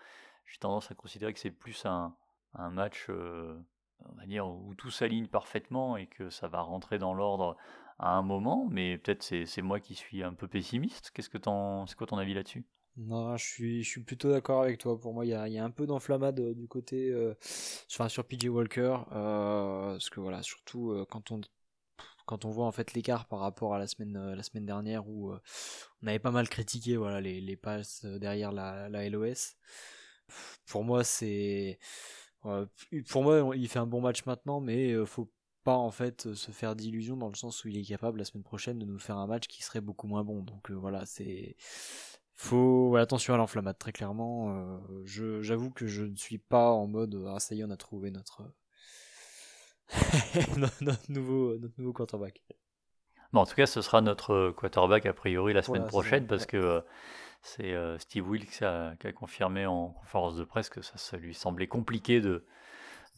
J'ai 0.47 0.59
tendance 0.59 0.91
à 0.91 0.95
considérer 0.95 1.33
que 1.33 1.41
c'est 1.41 1.51
plus 1.51 1.85
un, 1.85 2.15
un 2.55 2.71
match, 2.71 3.07
euh, 3.11 3.59
on 4.05 4.15
va 4.15 4.27
dire, 4.27 4.47
où 4.47 4.75
tout 4.75 4.91
s'aligne 4.91 5.27
parfaitement 5.27 5.97
et 5.97 6.07
que 6.07 6.31
ça 6.31 6.49
va 6.49 6.61
rentrer 6.61 6.99
dans 6.99 7.15
l'ordre 7.15 7.57
à 7.99 8.11
un 8.11 8.23
moment, 8.23 8.67
mais 8.71 8.99
peut-être 8.99 9.23
c'est 9.23 9.63
moi 9.63 9.81
qui 9.81 9.95
suis 9.95 10.23
un 10.23 10.35
peu 10.35 10.49
pessimiste. 10.49 11.11
Qu'est-ce 11.13 11.31
que 11.31 11.39
c'est 11.39 11.97
quoi 11.97 12.07
ton 12.07 12.19
avis 12.19 12.35
là-dessus? 12.35 12.65
Non, 12.99 13.37
je 13.37 13.45
suis, 13.45 13.83
je 13.83 13.89
suis 13.89 14.03
plutôt 14.03 14.31
d'accord 14.31 14.63
avec 14.63 14.79
toi. 14.79 14.99
Pour 14.99 15.13
moi, 15.13 15.27
il 15.27 15.29
y 15.29 15.35
a, 15.35 15.49
y 15.49 15.59
a, 15.59 15.65
un 15.65 15.71
peu 15.71 15.87
d'enflammade 15.87 16.41
euh, 16.41 16.55
du 16.55 16.67
côté, 16.67 17.15
enfin, 17.91 18.09
sur 18.09 18.25
PJ 18.25 18.47
Walker, 18.47 18.99
parce 19.11 20.11
que 20.11 20.21
voilà, 20.21 20.43
surtout 20.43 21.05
quand 21.11 21.31
on 21.31 21.41
quand 22.27 22.45
on 22.45 22.51
voit 22.51 22.67
en 22.67 22.73
fait 22.73 22.93
l'écart 22.93 23.27
par 23.27 23.39
rapport 23.39 23.75
à 23.75 23.79
la 23.79 23.87
semaine 23.87 24.17
euh, 24.17 24.35
la 24.35 24.43
semaine 24.43 24.67
dernière 24.67 25.09
où 25.09 25.31
euh, 25.31 25.41
on 26.03 26.09
avait 26.09 26.19
pas 26.19 26.33
mal 26.33 26.49
critiqué 26.49 26.97
voilà 26.97 27.21
les, 27.21 27.41
les 27.41 27.57
passes 27.57 28.05
euh, 28.05 28.19
derrière 28.19 28.53
la, 28.53 28.89
la 28.89 29.09
LOS. 29.09 29.57
Pour 30.67 30.85
moi 30.85 31.05
c'est 31.05 31.79
pour 33.09 33.23
moi 33.23 33.57
il 33.57 33.69
fait 33.69 33.79
un 33.79 33.87
bon 33.87 34.01
match 34.01 34.25
maintenant 34.27 34.61
mais 34.61 34.95
faut 35.07 35.31
pas 35.65 35.77
en 35.77 35.91
fait 35.91 36.35
se 36.35 36.51
faire 36.53 36.77
d'illusions 36.77 37.17
dans 37.17 37.29
le 37.29 37.35
sens 37.35 37.65
où 37.65 37.69
il 37.69 37.79
est 37.79 37.85
capable 37.85 38.19
la 38.19 38.25
semaine 38.25 38.45
prochaine 38.45 38.79
de 38.79 38.85
nous 38.85 38.99
faire 38.99 39.17
un 39.17 39.27
match 39.27 39.49
qui 39.49 39.63
serait 39.63 39.81
beaucoup 39.81 40.07
moins 40.07 40.23
bon. 40.23 40.43
Donc 40.43 40.71
voilà, 40.71 41.05
c'est 41.07 41.57
faut 42.37 42.91
ouais, 42.91 43.01
attention 43.01 43.35
à 43.35 43.37
l'enflammade 43.37 43.79
très 43.79 43.93
clairement. 43.93 44.81
je 45.05 45.43
j'avoue 45.43 45.71
que 45.71 45.87
je 45.87 46.05
ne 46.05 46.17
suis 46.17 46.39
pas 46.39 46.71
en 46.71 46.87
mode 46.87 47.21
ah 47.29 47.41
ça 47.41 47.55
y 47.55 47.61
est 47.61 47.65
on 47.65 47.71
a 47.71 47.77
trouvé 47.77 48.11
notre 48.11 48.43
notre, 50.57 51.11
nouveau, 51.11 51.57
notre 51.59 51.75
nouveau 51.79 51.93
quarterback. 51.93 52.43
Bon, 53.33 53.41
en 53.41 53.47
tout 53.47 53.55
cas, 53.55 53.67
ce 53.67 53.83
sera 53.83 54.01
notre 54.01 54.33
euh, 54.33 54.53
quarterback 54.53 55.07
a 55.07 55.13
priori 55.13 55.53
la 55.53 55.63
semaine 55.63 55.87
prochaine 55.87 56.27
parce 56.27 56.47
que 56.47 56.57
euh, 56.57 56.81
c'est 57.47 57.75
euh, 57.75 57.97
Steve 57.99 58.29
Wilkes 58.29 58.59
qui 58.59 58.65
a, 58.65 59.13
confirmé 59.15 59.67
en 59.67 59.91
conférence 59.91 60.37
de 60.37 60.45
presse 60.45 60.69
que 60.69 60.83
ça, 60.83 60.99
ça 60.99 61.17
lui 61.17 61.33
semblait 61.33 61.69
compliqué 61.69 62.21
de, 62.21 62.45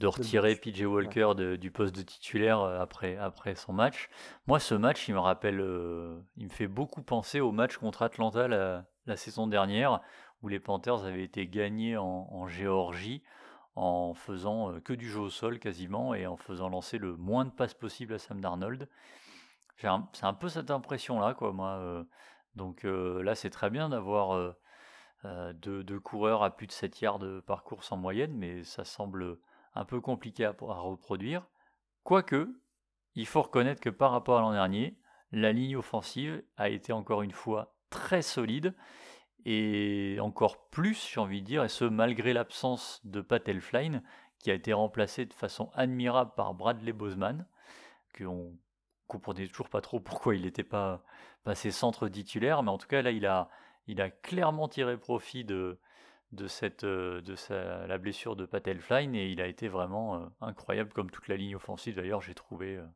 de 0.01 0.07
retirer 0.07 0.55
PJ 0.55 0.83
Walker 0.83 1.33
du 1.59 1.71
poste 1.71 1.95
de 1.95 2.03
titulaire 2.03 2.61
après, 2.61 3.17
après 3.17 3.55
son 3.55 3.73
match. 3.73 4.11
Moi, 4.47 4.61
ce 4.61 4.75
match, 4.75 5.09
il 5.09 5.15
me 5.15 5.21
rappelle, 5.21 5.61
il 6.37 6.45
me 6.45 6.51
fait 6.51 6.69
beaucoup 6.69 7.03
penser 7.03 7.41
au 7.41 7.53
match 7.53 7.79
contre 7.79 8.03
Atlanta 8.03 8.49
la, 8.49 8.85
la, 9.07 9.17
saison 9.17 9.47
dernière 9.47 10.01
où 10.43 10.49
les 10.49 10.61
Panthers 10.61 11.05
avaient 11.05 11.25
été 11.25 11.49
gagnés 11.49 11.97
en, 11.97 12.29
en 12.31 12.47
Géorgie 12.47 13.23
en 13.77 14.13
faisant 14.13 14.79
que 14.81 14.93
du 14.93 15.09
jeu 15.09 15.21
au 15.21 15.31
sol 15.31 15.59
quasiment 15.59 16.15
et 16.15 16.27
en 16.27 16.37
faisant 16.37 16.69
lancer 16.69 16.99
le 16.99 17.17
moins 17.17 17.45
de 17.45 17.51
passes 17.51 17.75
possible 17.75 18.13
à 18.13 18.19
Sam 18.19 18.41
Darnold. 18.41 18.89
C'est 19.77 19.87
un, 19.87 20.35
peu 20.35 20.49
cette 20.49 20.71
impression-là, 20.71 21.35
quoi, 21.35 21.53
moi. 21.53 22.05
Donc 22.59 22.83
là, 22.85 23.35
c'est 23.35 23.51
très 23.51 23.71
bien 23.71 23.89
d'avoir 23.89 24.55
deux, 25.55 26.01
coureurs 26.01 26.43
à 26.43 26.55
plus 26.55 26.67
de 26.67 26.73
7 26.73 27.01
yards 27.01 27.19
de 27.19 27.41
parcours 27.41 27.83
en 27.91 27.97
moyenne, 27.97 28.33
mais 28.35 28.65
ça 28.65 28.85
semble 28.85 29.39
un 29.75 29.85
peu 29.85 30.01
compliqué 30.01 30.45
à, 30.45 30.51
reproduire. 30.51 31.47
Quoique, 32.05 32.61
il 33.15 33.27
faut 33.27 33.43
reconnaître 33.43 33.81
que 33.81 33.91
par 33.91 34.11
rapport 34.11 34.39
à 34.39 34.43
l'an 34.43 34.53
dernier, 34.53 34.99
la 35.33 35.53
ligne 35.53 35.77
offensive 35.77 36.43
a 36.57 36.69
été 36.69 36.93
encore 36.93 37.23
une 37.23 37.33
fois 37.33 37.75
très 37.91 38.23
solide 38.23 38.75
et 39.45 40.19
encore 40.21 40.69
plus, 40.69 41.09
j'ai 41.13 41.21
envie 41.21 41.41
de 41.41 41.47
dire, 41.47 41.65
et 41.65 41.69
ce 41.69 41.85
malgré 41.85 42.33
l'absence 42.33 43.01
de 43.05 43.21
Pat 43.21 43.47
Elfline, 43.49 44.03
qui 44.39 44.51
a 44.51 44.55
été 44.55 44.73
remplacé 44.73 45.27
de 45.27 45.33
façon 45.33 45.71
admirable 45.75 46.33
par 46.37 46.55
Bradley 46.55 46.93
Boseman, 46.93 47.47
qu'on 48.17 48.57
comprenait 49.09 49.49
toujours 49.49 49.69
pas 49.69 49.81
trop 49.81 50.01
pourquoi 50.01 50.37
il 50.37 50.43
n'était 50.43 50.65
pas 50.65 51.03
passé 51.45 51.71
centre 51.71 52.09
titulaire, 52.09 52.63
mais 52.63 52.71
en 52.71 52.79
tout 52.79 52.89
cas 52.89 53.03
là 53.03 53.11
il 53.11 53.27
a, 53.27 53.51
il 53.87 54.01
a 54.01 54.11
clairement 54.11 54.69
tiré 54.69 54.97
profit 54.97 55.45
de, 55.45 55.79
cette, 56.47 56.85
de 56.85 57.35
sa, 57.35 57.87
la 57.87 57.99
blessure 57.99 58.37
de 58.37 58.47
Pat 58.47 58.67
Elfline 58.67 59.15
et 59.15 59.29
il 59.29 59.41
a 59.41 59.47
été 59.47 59.69
vraiment 59.69 60.17
euh, 60.17 60.27
incroyable 60.41 60.93
comme 60.93 61.11
toute 61.11 61.29
la 61.29 61.37
ligne 61.37 61.57
offensive 61.57 61.97
d'ailleurs 61.97 62.21
j'ai 62.21 62.35
trouvé 62.35 62.77
euh, 62.77 62.87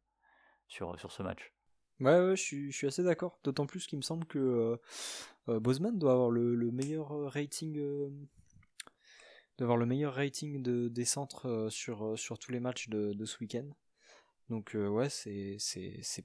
sur, 0.72 1.10
ce 1.10 1.22
match. 1.22 1.52
Ouais, 2.00 2.18
ouais 2.18 2.36
je, 2.36 2.70
suis, 2.70 2.86
assez 2.86 3.02
d'accord. 3.02 3.38
D'autant 3.44 3.66
plus 3.66 3.86
qu'il 3.86 3.98
me 3.98 4.02
semble 4.02 4.26
que 4.26 4.38
euh, 4.38 4.76
euh 5.48 5.60
Bozeman 5.60 5.98
doit 5.98 6.12
avoir 6.12 6.30
le, 6.30 6.54
le 6.54 6.70
meilleur 6.70 7.12
euh, 7.12 7.28
rating, 7.28 7.78
euh, 7.78 8.10
doit 9.58 9.76
le 9.76 9.86
meilleur 9.86 10.14
rating 10.14 10.62
de, 10.62 10.88
des 10.88 11.04
centres 11.04 11.68
sur, 11.70 12.16
tous 12.40 12.52
les 12.52 12.60
matchs 12.60 12.88
de 12.88 13.24
ce 13.24 13.38
week-end. 13.40 13.68
Donc 14.52 14.76
ouais, 14.76 15.08
c'est, 15.08 15.56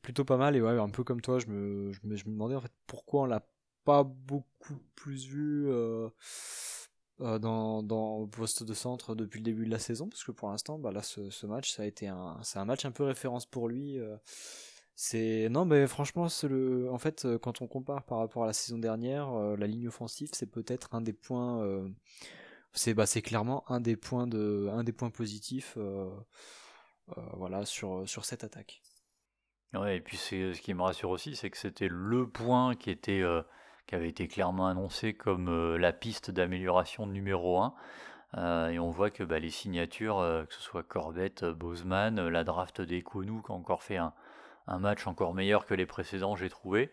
plutôt 0.01 0.25
pas 0.25 0.35
mal. 0.35 0.57
Et 0.57 0.61
ouais, 0.61 0.77
un 0.77 0.89
peu 0.89 1.05
comme 1.05 1.21
toi, 1.21 1.39
je 1.39 1.47
me, 1.47 1.93
je 1.93 1.99
me, 2.03 2.17
je 2.17 2.25
me 2.25 2.31
demandais 2.31 2.55
en 2.55 2.61
fait 2.61 2.73
pourquoi 2.85 3.21
on 3.21 3.25
l'a 3.25 3.47
pas 3.85 4.03
beaucoup 4.03 4.77
plus 4.95 5.27
vu 5.29 5.69
dans, 7.19 7.81
dans 7.83 8.17
au 8.17 8.27
poste 8.27 8.63
de 8.63 8.73
centre 8.73 9.15
depuis 9.15 9.39
le 9.39 9.45
début 9.45 9.65
de 9.65 9.71
la 9.71 9.79
saison 9.79 10.09
parce 10.09 10.25
que 10.25 10.31
pour 10.31 10.49
l'instant 10.49 10.77
bah 10.77 10.91
là 10.91 11.01
ce, 11.01 11.45
match 11.45 11.71
ça 11.71 11.83
a 11.83 11.85
été 11.85 12.07
un 12.07 12.37
c'est 12.43 12.59
un 12.59 12.65
match 12.65 12.85
un 12.85 12.91
peu 12.91 13.03
référence 13.03 13.45
pour 13.45 13.69
lui 13.69 13.97
c'est 14.95 15.47
non 15.49 15.65
mais 15.65 15.87
franchement 15.87 16.27
le 16.43 16.91
en 16.91 16.99
fait 16.99 17.25
quand 17.41 17.61
on 17.61 17.67
compare 17.67 18.03
par 18.03 18.19
rapport 18.19 18.43
à 18.43 18.47
la 18.47 18.53
saison 18.53 18.77
dernière 18.77 19.31
la 19.57 19.67
ligne 19.67 19.87
offensive 19.87 20.29
c'est 20.33 20.51
peut-être 20.51 20.93
un 20.93 21.01
des 21.01 21.13
points 21.13 21.87
c'est 22.73 22.93
bah, 22.93 23.07
c'est 23.07 23.21
clairement 23.23 23.63
un 23.71 23.79
des 23.79 23.95
points 23.95 24.27
de 24.27 24.67
un 24.71 24.83
des 24.83 24.93
points 24.93 25.09
positifs 25.09 25.77
voilà 27.34 27.65
sur 27.65 28.08
sur 28.08 28.26
cette 28.26 28.43
attaque 28.43 28.82
Ouais, 29.74 29.98
et 29.98 30.02
puis 30.02 30.17
c'est 30.17 30.54
ce 30.54 30.62
qui 30.62 30.74
me 30.74 30.82
rassure 30.82 31.10
aussi, 31.10 31.36
c'est 31.36 31.50
que 31.50 31.58
c'était 31.58 31.89
le 31.89 32.28
point 32.28 32.76
qui 32.76 32.89
était 32.89 33.22
euh, 33.22 33.41
qui 33.86 33.96
avait 33.96 34.10
été 34.10 34.28
clairement 34.28 34.67
annoncé 34.67 35.13
comme 35.13 35.50
euh, 35.50 35.78
la 35.78 35.91
piste 35.93 36.32
d'amélioration 36.32 37.06
numéro 37.06 37.62
1. 37.62 37.74
Euh, 38.38 38.70
et 38.70 38.80
on 38.80 38.91
voit 38.91 39.10
que 39.12 39.24
bah, 39.24 39.39
les 39.39 39.50
signatures, 39.50 40.17
que 40.48 40.54
ce 40.54 40.62
soit 40.62 40.84
Corbett, 40.84 41.46
Bozeman, 41.46 42.28
la 42.28 42.43
draft 42.43 42.82
des 42.82 43.02
Kounou, 43.02 43.41
qui 43.41 43.52
a 43.52 43.56
encore 43.56 43.84
fait 43.84 43.98
un, 43.98 44.13
un, 44.67 44.80
match 44.80 45.08
encore 45.08 45.34
meilleur 45.34 45.65
que 45.65 45.74
les 45.74 45.86
précédents, 45.86 46.36
j'ai 46.36 46.50
trouvé. 46.50 46.91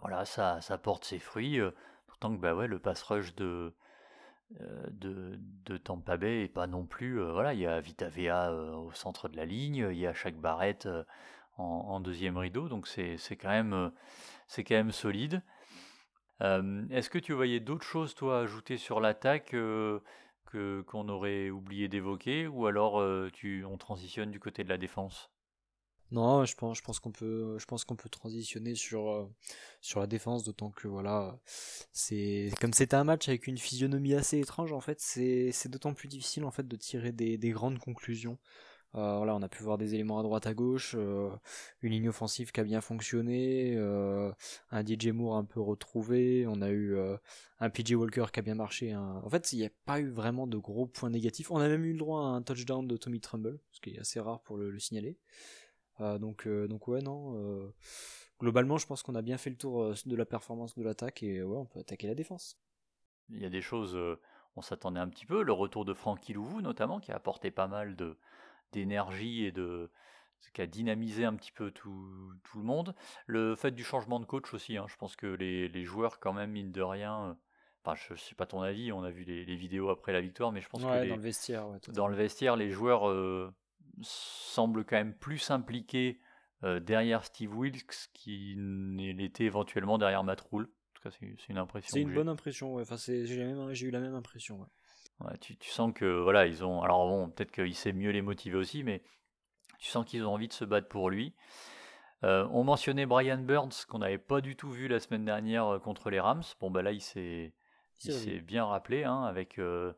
Voilà, 0.00 0.24
ça, 0.24 0.60
ça 0.60 0.78
porte 0.78 1.04
ses 1.04 1.18
fruits. 1.18 1.60
pourtant 2.06 2.34
que 2.34 2.40
bah 2.40 2.54
ouais, 2.54 2.66
le 2.68 2.78
pass 2.80 3.02
rush 3.02 3.34
de, 3.36 3.74
de, 4.50 5.38
de 5.66 5.76
Tampa 5.76 6.16
Bay 6.16 6.42
et 6.44 6.48
pas 6.48 6.66
non 6.66 6.86
plus. 6.86 7.20
voilà, 7.20 7.54
il 7.54 7.60
y 7.60 7.66
a 7.66 7.80
Vita 7.80 8.08
Vea 8.08 8.52
au 8.52 8.92
centre 8.92 9.28
de 9.28 9.36
la 9.36 9.44
ligne, 9.44 9.88
il 9.90 9.98
y 9.98 10.06
a 10.06 10.14
chaque 10.14 10.36
Barrett 10.36 10.88
en, 11.58 12.00
deuxième 12.00 12.38
rideau, 12.38 12.68
donc 12.68 12.86
c'est 12.86 13.18
quand, 13.36 13.48
même, 13.48 13.72
euh, 13.72 13.90
quand 14.56 14.70
même 14.70 14.92
solide. 14.92 15.42
Euh, 16.40 16.86
est-ce 16.90 17.10
que 17.10 17.18
tu 17.18 17.32
voyais 17.32 17.60
d'autres 17.60 17.84
choses, 17.84 18.14
toi, 18.14 18.40
ajouter 18.40 18.76
sur 18.76 19.00
l'attaque 19.00 19.54
euh, 19.54 20.00
que 20.46 20.82
qu'on 20.82 21.08
aurait 21.08 21.50
oublié 21.50 21.88
d'évoquer, 21.88 22.46
ou 22.46 22.66
alors 22.66 23.02
tu, 23.32 23.64
on 23.64 23.76
transitionne 23.76 24.30
du 24.30 24.40
côté 24.40 24.64
de 24.64 24.68
la 24.68 24.78
défense? 24.78 25.30
Non, 26.10 26.44
je 26.44 26.54
pense, 26.54 26.78
je 26.78 26.82
pense 26.82 27.00
qu'on 27.00 27.12
peut, 27.12 27.58
je 27.58 27.66
pense 27.66 27.84
qu'on 27.84 27.96
peut 27.96 28.08
transitionner 28.08 28.74
sur 28.74 29.30
sur 29.80 30.00
la 30.00 30.06
défense, 30.06 30.44
d'autant 30.44 30.70
que 30.70 30.88
voilà, 30.88 31.38
c'est 31.92 32.50
comme 32.60 32.72
c'était 32.72 32.96
un 32.96 33.04
match 33.04 33.28
avec 33.28 33.46
une 33.46 33.58
physionomie 33.58 34.14
assez 34.14 34.38
étrange 34.38 34.72
en 34.72 34.80
fait, 34.80 35.00
c'est 35.00 35.68
d'autant 35.68 35.94
plus 35.94 36.08
difficile 36.08 36.44
en 36.44 36.50
fait 36.50 36.66
de 36.66 36.76
tirer 36.76 37.12
des, 37.12 37.38
des 37.38 37.50
grandes 37.50 37.78
conclusions. 37.78 38.38
Euh, 38.94 39.16
voilà, 39.18 39.34
on 39.36 39.42
a 39.42 39.48
pu 39.48 39.62
voir 39.62 39.76
des 39.76 39.94
éléments 39.94 40.18
à 40.18 40.22
droite 40.22 40.46
à 40.46 40.54
gauche, 40.54 40.94
euh, 40.96 41.30
une 41.82 41.92
ligne 41.92 42.08
offensive 42.08 42.52
qui 42.52 42.60
a 42.60 42.64
bien 42.64 42.80
fonctionné, 42.80 43.74
euh, 43.76 44.32
un 44.70 44.84
DJ 44.84 45.08
Moore 45.08 45.36
un 45.36 45.44
peu 45.44 45.60
retrouvé, 45.60 46.46
on 46.48 46.62
a 46.62 46.70
eu 46.70 46.96
un 47.60 47.70
PJ 47.70 47.92
Walker 47.92 48.26
qui 48.32 48.40
a 48.40 48.42
bien 48.42 48.54
marché. 48.54 48.96
En 48.96 49.28
fait, 49.28 49.52
il 49.52 49.58
n'y 49.58 49.66
a 49.66 49.70
pas 49.84 50.00
eu 50.00 50.08
vraiment 50.08 50.46
de 50.46 50.56
gros 50.56 50.86
points 50.86 51.10
négatifs. 51.10 51.50
On 51.50 51.58
a 51.58 51.68
même 51.68 51.84
eu 51.84 51.92
le 51.92 51.98
droit 51.98 52.22
à 52.22 52.24
un 52.28 52.42
touchdown 52.42 52.86
de 52.86 52.96
Tommy 52.96 53.20
Trumbull, 53.20 53.60
ce 53.72 53.80
qui 53.80 53.90
est 53.90 53.98
assez 53.98 54.20
rare 54.20 54.40
pour 54.42 54.56
le, 54.56 54.78
signaler. 54.78 55.18
Donc, 56.00 56.48
donc 56.48 56.88
ouais, 56.88 57.00
non. 57.00 57.72
globalement, 58.40 58.78
je 58.78 58.86
pense 58.86 59.02
qu'on 59.02 59.14
a 59.14 59.22
bien 59.22 59.38
fait 59.38 59.50
le 59.50 59.56
tour 59.56 59.94
de 60.04 60.16
la 60.16 60.26
performance 60.26 60.74
de 60.74 60.82
l'attaque 60.82 61.22
et 61.22 61.42
ouais, 61.42 61.56
on 61.56 61.66
peut 61.66 61.80
attaquer 61.80 62.06
la 62.06 62.14
défense. 62.14 62.58
Il 63.30 63.40
y 63.40 63.44
a 63.44 63.50
des 63.50 63.60
choses, 63.60 63.98
on 64.56 64.62
s'attendait 64.62 65.00
un 65.00 65.08
petit 65.08 65.26
peu. 65.26 65.42
Le 65.42 65.52
retour 65.52 65.84
de 65.84 65.94
Francky 65.94 66.32
Louvou, 66.32 66.60
notamment, 66.60 67.00
qui 67.00 67.12
a 67.12 67.16
apporté 67.16 67.50
pas 67.50 67.66
mal 67.66 67.96
de, 67.96 68.16
d'énergie 68.72 69.44
et 69.44 69.52
de 69.52 69.90
ce 70.40 70.50
qui 70.50 70.60
a 70.60 70.66
dynamisé 70.66 71.24
un 71.24 71.34
petit 71.34 71.52
peu 71.52 71.70
tout, 71.70 72.32
tout, 72.44 72.58
le 72.58 72.64
monde. 72.64 72.94
Le 73.26 73.56
fait 73.56 73.72
du 73.72 73.84
changement 73.84 74.20
de 74.20 74.24
coach 74.24 74.52
aussi, 74.54 74.76
hein, 74.76 74.86
je 74.88 74.96
pense 74.96 75.16
que 75.16 75.26
les, 75.26 75.68
les, 75.68 75.84
joueurs 75.84 76.20
quand 76.20 76.32
même 76.32 76.52
mine 76.52 76.72
de 76.72 76.82
rien. 76.82 77.30
Euh, 77.30 77.34
enfin, 77.84 77.94
je 77.96 78.14
sais 78.14 78.34
pas 78.34 78.46
ton 78.46 78.62
avis, 78.62 78.92
on 78.92 79.02
a 79.02 79.10
vu 79.10 79.24
les, 79.24 79.44
les 79.44 79.56
vidéos 79.56 79.90
après 79.90 80.12
la 80.12 80.20
victoire, 80.20 80.52
mais 80.52 80.60
je 80.60 80.68
pense 80.68 80.82
que 80.82 81.08
dans 81.08 81.16
le 81.16 81.22
vestiaire, 81.22 81.66
dans 81.88 82.08
le 82.08 82.16
vestiaire, 82.16 82.56
les 82.56 82.70
joueurs 82.70 83.08
euh, 83.08 83.52
semblent 84.02 84.84
quand 84.84 84.96
même 84.96 85.14
plus 85.14 85.50
impliqués 85.50 86.20
euh, 86.64 86.80
derrière 86.80 87.24
Steve 87.24 87.56
Wilkes 87.56 88.08
qui 88.12 88.54
l'était 88.56 89.44
éventuellement 89.44 89.98
derrière 89.98 90.24
Matt 90.24 90.40
Rule. 90.40 90.64
En 90.64 90.94
tout 90.94 91.02
cas, 91.02 91.16
c'est 91.20 91.48
une 91.48 91.58
impression. 91.58 91.90
C'est 91.92 92.00
une 92.00 92.14
bonne 92.14 92.28
impression, 92.28 92.74
ouais. 92.74 92.82
Enfin, 92.82 92.96
j'ai 92.96 93.86
eu 93.86 93.90
la 93.90 94.00
même 94.00 94.14
impression. 94.14 94.60
Ouais 94.60 94.66
tu, 95.40 95.56
sens 95.70 95.92
que 95.94 96.04
voilà, 96.04 96.46
ils 96.46 96.64
ont. 96.64 96.82
Alors 96.82 97.08
bon, 97.08 97.30
peut-être 97.30 97.50
qu'il 97.50 97.74
sait 97.74 97.92
mieux 97.92 98.10
les 98.10 98.22
motiver 98.22 98.56
aussi, 98.56 98.84
mais 98.84 99.02
tu 99.78 99.88
sens 99.88 100.04
qu'ils 100.04 100.24
ont 100.24 100.32
envie 100.32 100.48
de 100.48 100.52
se 100.52 100.64
battre 100.64 100.88
pour 100.88 101.10
lui. 101.10 101.34
Euh, 102.24 102.48
on 102.52 102.64
mentionnait 102.64 103.06
Brian 103.06 103.38
Burns 103.38 103.84
qu'on 103.88 104.00
n'avait 104.00 104.18
pas 104.18 104.40
du 104.40 104.56
tout 104.56 104.70
vu 104.70 104.88
la 104.88 104.98
semaine 104.98 105.24
dernière 105.24 105.66
euh, 105.66 105.78
contre 105.78 106.10
les 106.10 106.18
Rams. 106.18 106.42
Bon 106.60 106.70
bah 106.70 106.82
là 106.82 106.90
il 106.90 107.00
s'est 107.00 107.52
bien 108.44 108.64
rappelé 108.64 109.04
hein, 109.04 109.22
avec 109.22 109.58
euh, 109.58 109.92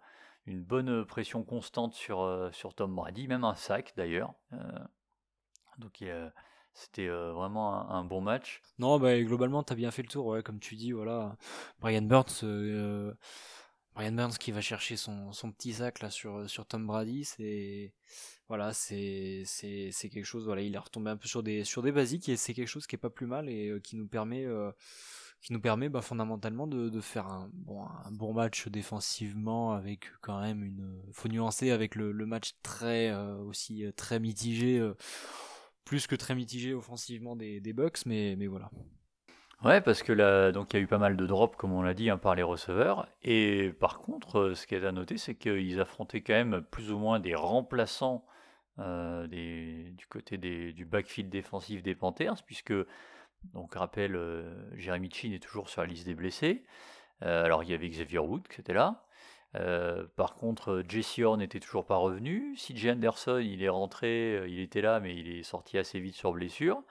une 0.46 0.62
bonne 0.62 1.04
pression 1.04 1.42
constante 1.44 1.94
sur, 1.94 2.50
sur 2.52 2.74
Tom 2.74 2.94
Brady, 2.94 3.28
même 3.28 3.44
un 3.44 3.54
sac 3.54 3.92
d'ailleurs. 3.96 4.34
donc 5.78 6.04
c'était 6.72 7.08
vraiment 7.08 7.90
un, 7.90 8.04
bon 8.04 8.20
match. 8.20 8.62
Non, 8.78 8.98
bah, 8.98 9.20
globalement, 9.20 9.62
tu 9.62 9.72
as 9.72 9.76
bien 9.76 9.90
fait 9.90 10.02
le 10.02 10.08
tour, 10.08 10.38
comme 10.44 10.60
tu 10.60 10.76
dis, 10.76 10.92
voilà. 10.92 11.36
Brian 11.80 12.02
Burns, 12.02 12.44
Brian 13.94 14.12
Burns 14.12 14.38
qui 14.38 14.52
va 14.52 14.60
chercher 14.60 14.96
son, 14.96 15.32
son 15.32 15.52
petit 15.52 15.74
sac 15.74 16.00
là 16.00 16.10
sur, 16.10 16.48
sur 16.48 16.66
Tom 16.66 16.86
Brady, 16.86 17.24
c'est 17.24 17.92
voilà, 18.50 18.72
quelque 18.72 20.24
chose. 20.24 20.46
Voilà, 20.46 20.62
il 20.62 20.74
est 20.74 20.78
retombé 20.78 21.10
un 21.10 21.16
peu 21.16 21.28
sur 21.28 21.44
des 21.44 21.62
sur 21.62 21.82
des 21.82 21.92
basiques 21.92 22.28
et 22.28 22.36
c'est 22.36 22.52
quelque 22.52 22.66
chose 22.66 22.88
qui 22.88 22.96
est 22.96 22.98
pas 22.98 23.08
plus 23.08 23.26
mal 23.26 23.48
et 23.48 23.68
euh, 23.68 23.78
qui 23.78 23.94
nous 23.94 24.08
permet 24.08 24.44
euh, 24.44 24.72
qui 25.40 25.52
nous 25.52 25.60
permet 25.60 25.88
bah, 25.88 26.02
fondamentalement 26.02 26.66
de, 26.66 26.88
de, 26.88 27.00
faire 27.00 27.26
un 27.26 27.50
bon 27.52 27.82
un 27.82 28.10
bon 28.12 28.32
match 28.32 28.68
défensivement 28.68 29.72
avec 29.72 30.06
quand 30.20 30.40
même 30.40 30.62
une 30.62 31.02
faut 31.12 31.28
nuancer 31.28 31.70
avec 31.70 31.94
le, 31.94 32.12
le 32.12 32.26
match 32.26 32.52
très 32.62 33.10
euh, 33.10 33.36
aussi 33.38 33.84
très 33.96 34.20
mitigé 34.20 34.82
plus 35.84 36.06
que 36.06 36.14
très 36.14 36.34
mitigé 36.34 36.74
offensivement 36.74 37.36
des, 37.36 37.60
des 37.60 37.72
Bucks 37.72 38.04
mais 38.06 38.36
mais 38.36 38.46
voilà 38.46 38.70
Ouais, 39.62 39.82
parce 39.82 40.02
que 40.02 40.12
là, 40.14 40.52
donc 40.52 40.72
il 40.72 40.76
y 40.78 40.80
a 40.80 40.82
eu 40.82 40.86
pas 40.86 40.96
mal 40.96 41.18
de 41.18 41.26
drops, 41.26 41.54
comme 41.56 41.72
on 41.72 41.82
l'a 41.82 41.92
dit, 41.92 42.08
hein, 42.08 42.16
par 42.16 42.34
les 42.34 42.42
receveurs. 42.42 43.06
Et 43.22 43.74
par 43.78 44.00
contre, 44.00 44.38
euh, 44.38 44.54
ce 44.54 44.66
qui 44.66 44.74
est 44.74 44.86
à 44.86 44.92
noter, 44.92 45.18
c'est 45.18 45.34
qu'ils 45.34 45.78
affrontaient 45.80 46.22
quand 46.22 46.32
même 46.32 46.62
plus 46.70 46.90
ou 46.90 46.98
moins 46.98 47.20
des 47.20 47.34
remplaçants 47.34 48.24
euh, 48.78 49.26
du 49.26 50.06
côté 50.08 50.38
du 50.38 50.84
backfield 50.86 51.30
défensif 51.30 51.82
des 51.82 51.94
Panthers, 51.94 52.42
puisque, 52.46 52.72
donc 53.54 53.74
rappel, 53.74 54.16
euh, 54.16 54.76
Jeremy 54.76 55.10
Chin 55.10 55.32
est 55.32 55.42
toujours 55.42 55.68
sur 55.68 55.80
la 55.82 55.86
liste 55.86 56.06
des 56.06 56.14
blessés. 56.14 56.64
alors 57.20 57.62
il 57.62 57.70
y 57.70 57.74
avait 57.74 57.88
Xavier 57.88 58.18
Wood 58.18 58.48
qui 58.48 58.60
était 58.60 58.72
là. 58.72 59.04
par 60.16 60.36
contre, 60.36 60.82
Jesse 60.88 61.18
Horn 61.18 61.40
n'était 61.40 61.60
toujours 61.60 61.84
pas 61.84 61.96
revenu. 61.96 62.54
CJ 62.56 62.88
Anderson, 62.88 63.40
il 63.42 63.62
est 63.62 63.68
rentré, 63.68 64.42
il 64.48 64.60
était 64.60 64.80
là, 64.80 65.00
mais 65.00 65.16
il 65.16 65.28
est 65.28 65.42
sorti 65.42 65.78
assez 65.78 66.00
vite 66.00 66.14
sur 66.14 66.32
blessure. 66.32 66.82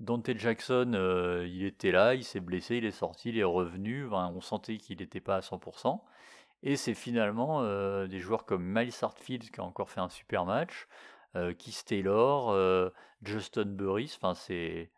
Dante 0.00 0.36
Jackson, 0.36 0.92
euh, 0.94 1.46
il 1.48 1.64
était 1.64 1.90
là, 1.90 2.14
il 2.14 2.24
s'est 2.24 2.40
blessé, 2.40 2.76
il 2.76 2.84
est 2.84 2.90
sorti, 2.90 3.30
il 3.30 3.38
est 3.38 3.44
revenu. 3.44 4.06
on 4.12 4.40
sentait 4.40 4.76
qu'il 4.76 4.98
n'était 4.98 5.20
pas 5.20 5.36
à 5.36 5.40
100%. 5.40 6.00
Et 6.62 6.76
c'est 6.76 6.94
finalement 6.94 7.62
euh, 7.62 8.06
des 8.06 8.20
joueurs 8.20 8.44
comme 8.44 8.64
Miles 8.64 8.92
Hartfield 9.00 9.50
qui 9.50 9.60
a 9.60 9.64
encore 9.64 9.90
fait 9.90 10.00
un 10.00 10.08
super 10.08 10.44
match, 10.44 10.86
euh, 11.34 11.54
Keith 11.54 11.84
Taylor, 11.86 12.50
euh, 12.50 12.90
Justin 13.22 13.66
Burris. 13.66 14.16
Enfin, 14.16 14.34
c'est, 14.34 14.90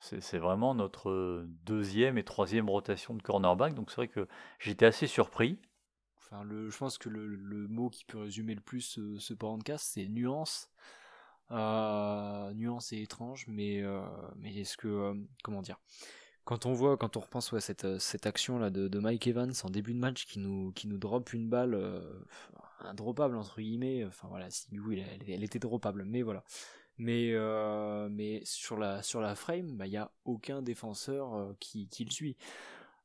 c'est, 0.00 0.38
vraiment 0.38 0.74
notre 0.74 1.44
deuxième 1.64 2.18
et 2.18 2.24
troisième 2.24 2.68
rotation 2.68 3.14
de 3.14 3.22
cornerback. 3.22 3.74
Donc 3.74 3.90
c'est 3.90 3.96
vrai 3.96 4.08
que 4.08 4.28
j'étais 4.58 4.86
assez 4.86 5.06
surpris. 5.06 5.58
Enfin, 6.18 6.42
le, 6.44 6.70
je 6.70 6.76
pense 6.76 6.98
que 6.98 7.08
le, 7.08 7.68
mot 7.68 7.88
qui 7.88 8.04
peut 8.04 8.18
résumer 8.18 8.54
le 8.54 8.60
plus 8.60 8.80
ce, 8.80 9.18
ce 9.18 9.34
podcast, 9.34 9.86
c'est 9.92 10.06
nuance. 10.08 10.70
Euh, 11.52 12.52
nuance 12.54 12.92
et 12.92 13.00
étrange, 13.00 13.46
mais, 13.46 13.84
mais 14.36 14.54
est-ce 14.56 14.76
que, 14.76 15.14
comment 15.44 15.62
dire, 15.62 15.78
quand 16.44 16.66
on 16.66 16.72
voit, 16.72 16.96
quand 16.96 17.16
on 17.16 17.20
repense 17.20 17.52
ouais, 17.52 17.60
cette, 17.60 17.98
cette 17.98 18.26
action 18.26 18.58
là 18.58 18.70
de, 18.70 18.88
de, 18.88 18.98
Mike 18.98 19.26
Evans 19.28 19.52
en 19.62 19.70
début 19.70 19.94
de 19.94 19.98
match 19.98 20.26
qui 20.26 20.40
nous, 20.40 20.72
qui 20.72 20.88
nous 20.88 20.98
drop 20.98 21.32
une 21.32 21.48
balle, 21.48 21.76
indropable 22.80 23.36
entre 23.36 23.60
guillemets, 23.60 24.04
enfin 24.04 24.28
voilà, 24.28 24.50
si 24.50 24.78
oui, 24.78 25.00
elle, 25.00 25.30
elle, 25.30 25.44
était 25.44 25.58
dropable, 25.58 26.04
mais 26.04 26.22
voilà. 26.22 26.44
Mais, 26.98 27.32
euh, 27.32 28.08
mais 28.10 28.40
sur 28.44 28.78
la, 28.78 29.02
sur 29.02 29.20
la 29.20 29.34
frame, 29.34 29.68
il 29.68 29.76
bah, 29.76 29.88
n'y 29.88 29.96
a 29.96 30.10
aucun 30.24 30.62
défenseur 30.62 31.54
qui, 31.60 31.88
qui 31.88 32.04
le 32.04 32.10
suit. 32.10 32.36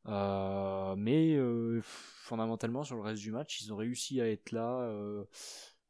Euh, 0.07 0.95
mais 0.95 1.37
fondamentalement 1.83 2.83
sur 2.83 2.95
le 2.95 3.01
reste 3.01 3.21
du 3.21 3.31
match, 3.31 3.61
ils 3.61 3.73
ont 3.73 3.77
réussi 3.77 4.21
à 4.21 4.29
être 4.29 4.51
là. 4.51 4.89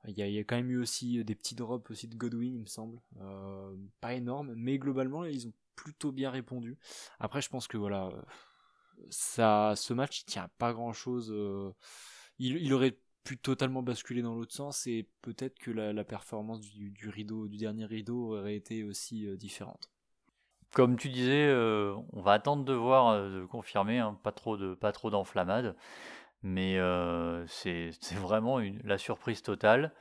Il 0.08 0.18
y, 0.18 0.40
a, 0.40 0.44
quand 0.44 0.56
même 0.56 0.72
eu 0.72 0.80
aussi 0.80 1.20
euh, 1.20 1.24
des 1.24 1.36
petits 1.36 1.54
drops 1.56 1.90
aussi 1.92 2.08
de 2.08 2.16
Godwin, 2.16 2.56
il 2.56 2.62
me 2.62 2.66
semble. 2.66 3.00
Euh, 3.20 3.76
pas 4.00 4.14
énorme, 4.16 4.54
mais 4.56 4.80
globalement, 4.80 5.26
ils 5.26 5.48
ont 5.48 5.54
plutôt 5.76 6.12
bien 6.12 6.32
répondu. 6.32 6.78
Après, 7.20 7.42
je 7.42 7.50
pense 7.50 7.68
que 7.68 7.78
voilà, 7.78 8.10
ça, 9.10 9.74
ce 9.76 9.94
match, 9.94 10.22
il 10.22 10.26
tient 10.26 10.50
pas 10.58 10.74
grand 10.74 10.94
chose. 10.94 11.32
Euh, 11.32 11.72
il, 12.40 12.74
aurait 12.74 12.98
pu 13.24 13.38
totalement 13.38 13.84
basculer 13.84 14.22
dans 14.22 14.36
l'autre 14.36 14.54
sens 14.54 14.88
et 14.88 15.08
peut-être 15.22 15.60
que 15.60 15.72
la, 15.72 16.04
performance 16.04 16.62
du, 16.62 17.10
rideau, 17.10 17.48
du 17.48 17.58
dernier 17.58 17.86
rideau 17.86 18.38
aurait 18.38 18.56
été 18.56 18.84
aussi 18.84 19.28
différente. 19.38 19.90
Comme 20.74 20.96
tu 20.96 21.10
disais, 21.10 21.54
on 21.54 22.22
va 22.22 22.34
attendre 22.34 22.64
de 22.64 22.74
voir, 22.74 23.30
de 23.30 23.46
confirmer, 23.46 24.00
hein, 24.00 24.18
pas 24.24 24.32
trop 24.32 24.58
de, 24.58 24.74
pas 24.74 24.92
trop 24.92 25.10
d'enflammade. 25.10 25.76
Mais 26.44 26.80
c'est 27.48 27.92
vraiment 28.16 28.60
la 28.84 28.98
surprise 28.98 29.42
totale. 29.42 29.94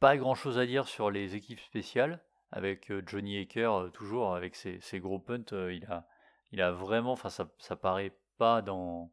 pas 0.00 0.16
grand-chose 0.16 0.58
à 0.58 0.66
dire 0.66 0.88
sur 0.88 1.10
les 1.10 1.34
équipes 1.34 1.60
spéciales, 1.60 2.22
avec 2.52 2.90
Johnny 3.06 3.38
Aker, 3.38 3.90
toujours 3.92 4.34
avec 4.34 4.54
ses, 4.54 5.00
gros 5.00 5.18
punts. 5.18 5.44
il, 5.52 5.84
a, 5.90 6.06
il 6.52 6.62
a 6.62 6.72
vraiment, 6.72 7.12
enfin 7.12 7.28
ça, 7.28 7.50
ça 7.58 7.76
paraît 7.76 8.16
pas 8.38 8.62
dans, 8.62 9.12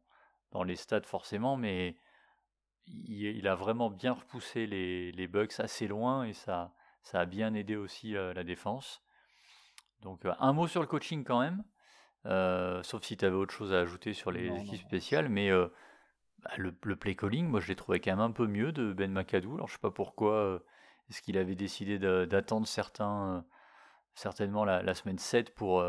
dans 0.52 0.62
les 0.62 0.76
stats 0.76 1.02
forcément, 1.02 1.56
mais 1.56 1.96
il, 2.86 3.48
a 3.48 3.54
vraiment 3.54 3.90
bien 3.90 4.12
repoussé 4.12 4.66
les, 4.66 5.12
les 5.12 5.26
Bucks 5.26 5.58
assez 5.58 5.88
loin 5.88 6.24
et 6.24 6.32
ça, 6.32 6.72
ça 7.02 7.20
a 7.20 7.24
bien 7.24 7.54
aidé 7.54 7.76
aussi 7.76 8.12
la 8.12 8.44
défense. 8.44 9.02
Donc 10.02 10.22
un 10.38 10.52
mot 10.52 10.66
sur 10.66 10.80
le 10.80 10.86
coaching 10.86 11.24
quand 11.24 11.40
même, 11.40 11.64
sauf 12.82 13.02
si 13.02 13.16
tu 13.16 13.24
avais 13.24 13.36
autre 13.36 13.54
chose 13.54 13.72
à 13.72 13.80
ajouter 13.80 14.12
sur 14.12 14.30
les 14.30 14.48
équipes 14.60 14.82
spéciales, 14.82 15.28
mais 15.28 15.50
bah, 16.42 16.50
le, 16.58 16.96
play 16.96 17.14
calling, 17.14 17.46
moi 17.46 17.60
je 17.60 17.68
l'ai 17.68 17.76
trouvé 17.76 18.00
quand 18.00 18.10
même 18.10 18.20
un 18.20 18.30
peu 18.30 18.46
mieux 18.46 18.72
de 18.72 18.92
Ben 18.92 19.10
McAdoo. 19.10 19.54
Alors 19.54 19.68
je 19.68 19.74
sais 19.74 19.80
pas 19.80 19.90
pourquoi, 19.90 20.62
est-ce 21.08 21.22
qu'il 21.22 21.38
avait 21.38 21.54
décidé 21.54 21.98
d'attendre 21.98 22.66
certains, 22.66 23.44
certainement 24.14 24.64
la, 24.64 24.94
semaine 24.94 25.18
7 25.18 25.54
pour, 25.54 25.84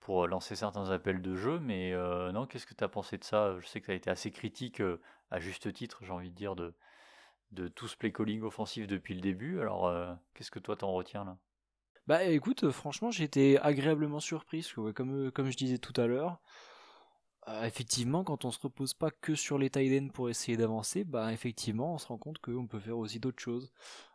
pour 0.00 0.26
lancer 0.26 0.54
certains 0.54 0.90
appels 0.90 1.22
de 1.22 1.34
jeu, 1.34 1.60
mais 1.60 1.92
non, 2.32 2.46
qu'est-ce 2.46 2.66
que 2.66 2.74
tu 2.74 2.84
as 2.84 2.88
pensé 2.88 3.18
de 3.18 3.24
ça? 3.24 3.56
Je 3.58 3.66
sais 3.66 3.80
que 3.80 3.86
tu 3.86 3.92
as 3.92 3.96
été 3.96 4.10
assez 4.10 4.30
critique, 4.30 4.82
à 5.32 5.40
juste 5.40 5.72
titre, 5.72 5.98
j'ai 6.02 6.12
envie 6.12 6.30
de 6.30 6.36
dire, 6.36 6.54
de, 6.54 6.74
tout 7.68 7.88
ce 7.88 7.96
play 7.96 8.12
calling 8.12 8.42
offensif 8.42 8.86
depuis 8.86 9.14
le 9.14 9.20
début. 9.20 9.60
Alors, 9.60 9.92
qu'est-ce 10.34 10.50
que 10.50 10.58
toi 10.58 10.76
t'en 10.76 10.92
retiens 10.92 11.24
là? 11.24 11.38
Bah 12.08 12.24
écoute, 12.24 12.70
franchement, 12.70 13.10
j'ai 13.10 13.24
été 13.24 13.58
agréablement 13.60 14.20
surpris, 14.20 14.68
comme, 14.94 15.30
comme 15.30 15.50
je 15.50 15.56
disais 15.56 15.78
tout 15.78 15.98
à 16.00 16.06
l'heure, 16.06 16.40
effectivement, 17.62 18.24
quand 18.24 18.44
on 18.44 18.50
se 18.50 18.60
repose 18.60 18.94
pas 18.94 19.10
que 19.10 19.34
sur 19.34 19.58
les 19.58 19.70
tight 19.70 20.12
pour 20.12 20.28
essayer 20.28 20.56
d'avancer, 20.56 21.04
bah 21.04 21.32
effectivement, 21.32 21.94
on 21.94 21.98
se 21.98 22.06
rend 22.06 22.18
compte 22.18 22.38
qu'on 22.38 22.66
peut 22.66 22.80
faire 22.80 22.98
aussi 22.98 23.20
d'autres 23.20 23.42
choses. 23.42 23.72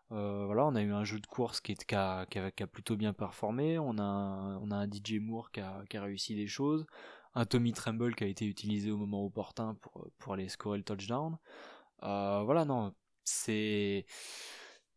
voilà, 0.09 0.65
on 0.65 0.75
a 0.75 0.81
eu 0.81 0.93
un 0.93 1.03
jeu 1.03 1.19
de 1.19 1.27
course 1.27 1.61
qui, 1.61 1.73
est, 1.73 1.85
qui, 1.85 1.95
a, 1.95 2.25
plutôt 2.71 2.95
bien 2.95 3.13
performé. 3.13 3.79
On 3.79 3.97
a 3.97 4.03
un, 4.03 4.71
a 4.71 4.85
DJ 4.85 5.19
Moore 5.19 5.49
a, 5.57 5.83
qui 5.89 5.97
a, 5.97 6.01
réussi 6.01 6.35
des 6.35 6.47
choses. 6.47 6.85
Un 7.35 7.45
Tommy 7.45 7.73
Tremble 7.73 8.15
qui 8.15 8.23
a 8.23 8.27
été 8.27 8.45
utilisé 8.45 8.91
au 8.91 8.97
moment 8.97 9.25
opportun 9.25 9.75
pour, 9.75 10.07
pour 10.17 10.33
aller 10.33 10.49
scorer 10.49 10.77
le 10.77 10.83
touchdown. 10.83 11.37
voilà, 12.01 12.65
non, 12.65 12.93
c'est. 13.23 14.05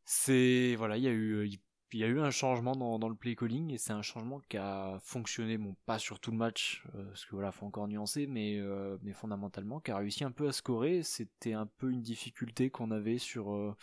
C'est. 0.04 0.74
Voilà, 0.76 0.96
il 0.96 1.04
y 1.04 1.08
a 1.08 1.12
eu 1.12 1.60
il 1.92 2.00
y 2.00 2.04
a 2.04 2.06
eu 2.06 2.20
un 2.20 2.30
changement 2.30 2.76
dans, 2.76 3.08
le 3.08 3.14
play 3.14 3.34
calling 3.34 3.72
et 3.72 3.78
c'est 3.78 3.92
un 3.92 4.02
changement 4.02 4.40
qui 4.48 4.56
a 4.56 4.98
fonctionné, 5.02 5.58
bon 5.58 5.76
pas 5.86 5.98
sur 5.98 6.20
tout 6.20 6.30
le 6.30 6.36
match, 6.36 6.84
euh, 6.94 7.04
parce 7.06 7.24
que 7.24 7.34
voilà, 7.34 7.50
faut 7.52 7.66
encore 7.66 7.88
nuancer, 7.88 8.26
mais, 8.26 8.58
euh, 8.58 8.96
mais 9.02 9.12
fondamentalement, 9.12 9.80
qui 9.80 9.90
a 9.90 9.96
réussi 9.96 10.24
un 10.24 10.30
peu 10.30 10.48
à 10.48 10.52
scorer. 10.52 11.02
C'était 11.02 11.52
un 11.52 11.66
peu 11.66 11.90
une 11.90 12.02
difficulté 12.02 12.70
qu'on 12.70 12.90
avait 12.90 13.18
sur, 13.18 13.52
euh, 13.52 13.74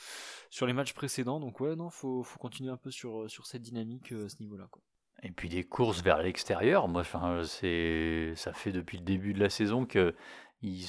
sur 0.49 0.67
les 0.67 0.73
matchs 0.73 0.93
précédents, 0.93 1.39
donc 1.39 1.59
ouais, 1.59 1.75
non, 1.75 1.89
faut, 1.89 2.23
faut 2.23 2.39
continuer 2.39 2.71
un 2.71 2.77
peu 2.77 2.91
sur, 2.91 3.29
sur 3.29 3.45
cette 3.45 3.61
dynamique 3.61 4.11
à 4.11 4.29
ce 4.29 4.37
niveau-là. 4.39 4.67
Quoi. 4.71 4.81
Et 5.23 5.31
puis 5.31 5.49
des 5.49 5.63
courses 5.63 6.01
vers 6.01 6.19
l'extérieur, 6.19 6.87
moi, 6.87 7.03
ça 7.03 8.53
fait 8.53 8.71
depuis 8.71 8.97
le 8.97 9.03
début 9.03 9.33
de 9.33 9.39
la 9.39 9.49
saison 9.49 9.85
que 9.85 10.15
ils 10.61 10.87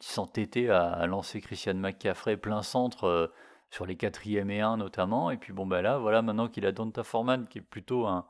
s'entêtaient 0.00 0.68
à 0.68 1.06
lancer 1.06 1.40
Christian 1.40 1.74
McCaffrey 1.74 2.36
plein 2.36 2.62
centre 2.62 3.30
sur 3.72 3.86
les 3.86 3.96
quatrièmes 3.96 4.50
et 4.50 4.60
1 4.60 4.76
notamment. 4.76 5.30
Et 5.30 5.38
puis 5.38 5.52
bon, 5.52 5.66
bah 5.66 5.82
là, 5.82 5.98
voilà, 5.98 6.22
maintenant 6.22 6.46
qu'il 6.46 6.66
a 6.66 6.72
Donta 6.72 7.02
Foreman, 7.02 7.48
qui 7.48 7.58
est 7.58 7.62
plutôt 7.62 8.06
un, 8.06 8.26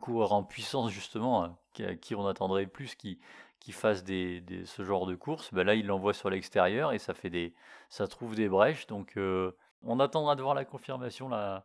coureur 0.00 0.32
en 0.34 0.44
puissance, 0.44 0.90
justement, 0.90 1.56
euh, 1.80 1.94
qui, 1.96 2.14
on 2.14 2.26
attendrait 2.26 2.66
plus 2.66 2.94
qui, 2.94 3.18
qui 3.60 3.72
fasse 3.72 4.04
ce 4.04 4.84
genre 4.84 5.06
de 5.06 5.14
course, 5.14 5.52
bah 5.54 5.64
là, 5.64 5.74
il 5.74 5.86
l'envoie 5.86 6.12
sur 6.12 6.30
l'extérieur 6.30 6.92
et 6.92 6.98
ça 6.98 7.14
fait 7.14 7.54
ça 7.88 8.06
trouve 8.06 8.34
des 8.36 8.48
brèches. 8.48 8.86
Donc, 8.86 9.16
euh, 9.16 9.52
on 9.82 10.00
attendra 10.00 10.36
de 10.36 10.42
voir 10.42 10.54
la 10.54 10.66
confirmation 10.66 11.28
là, 11.30 11.64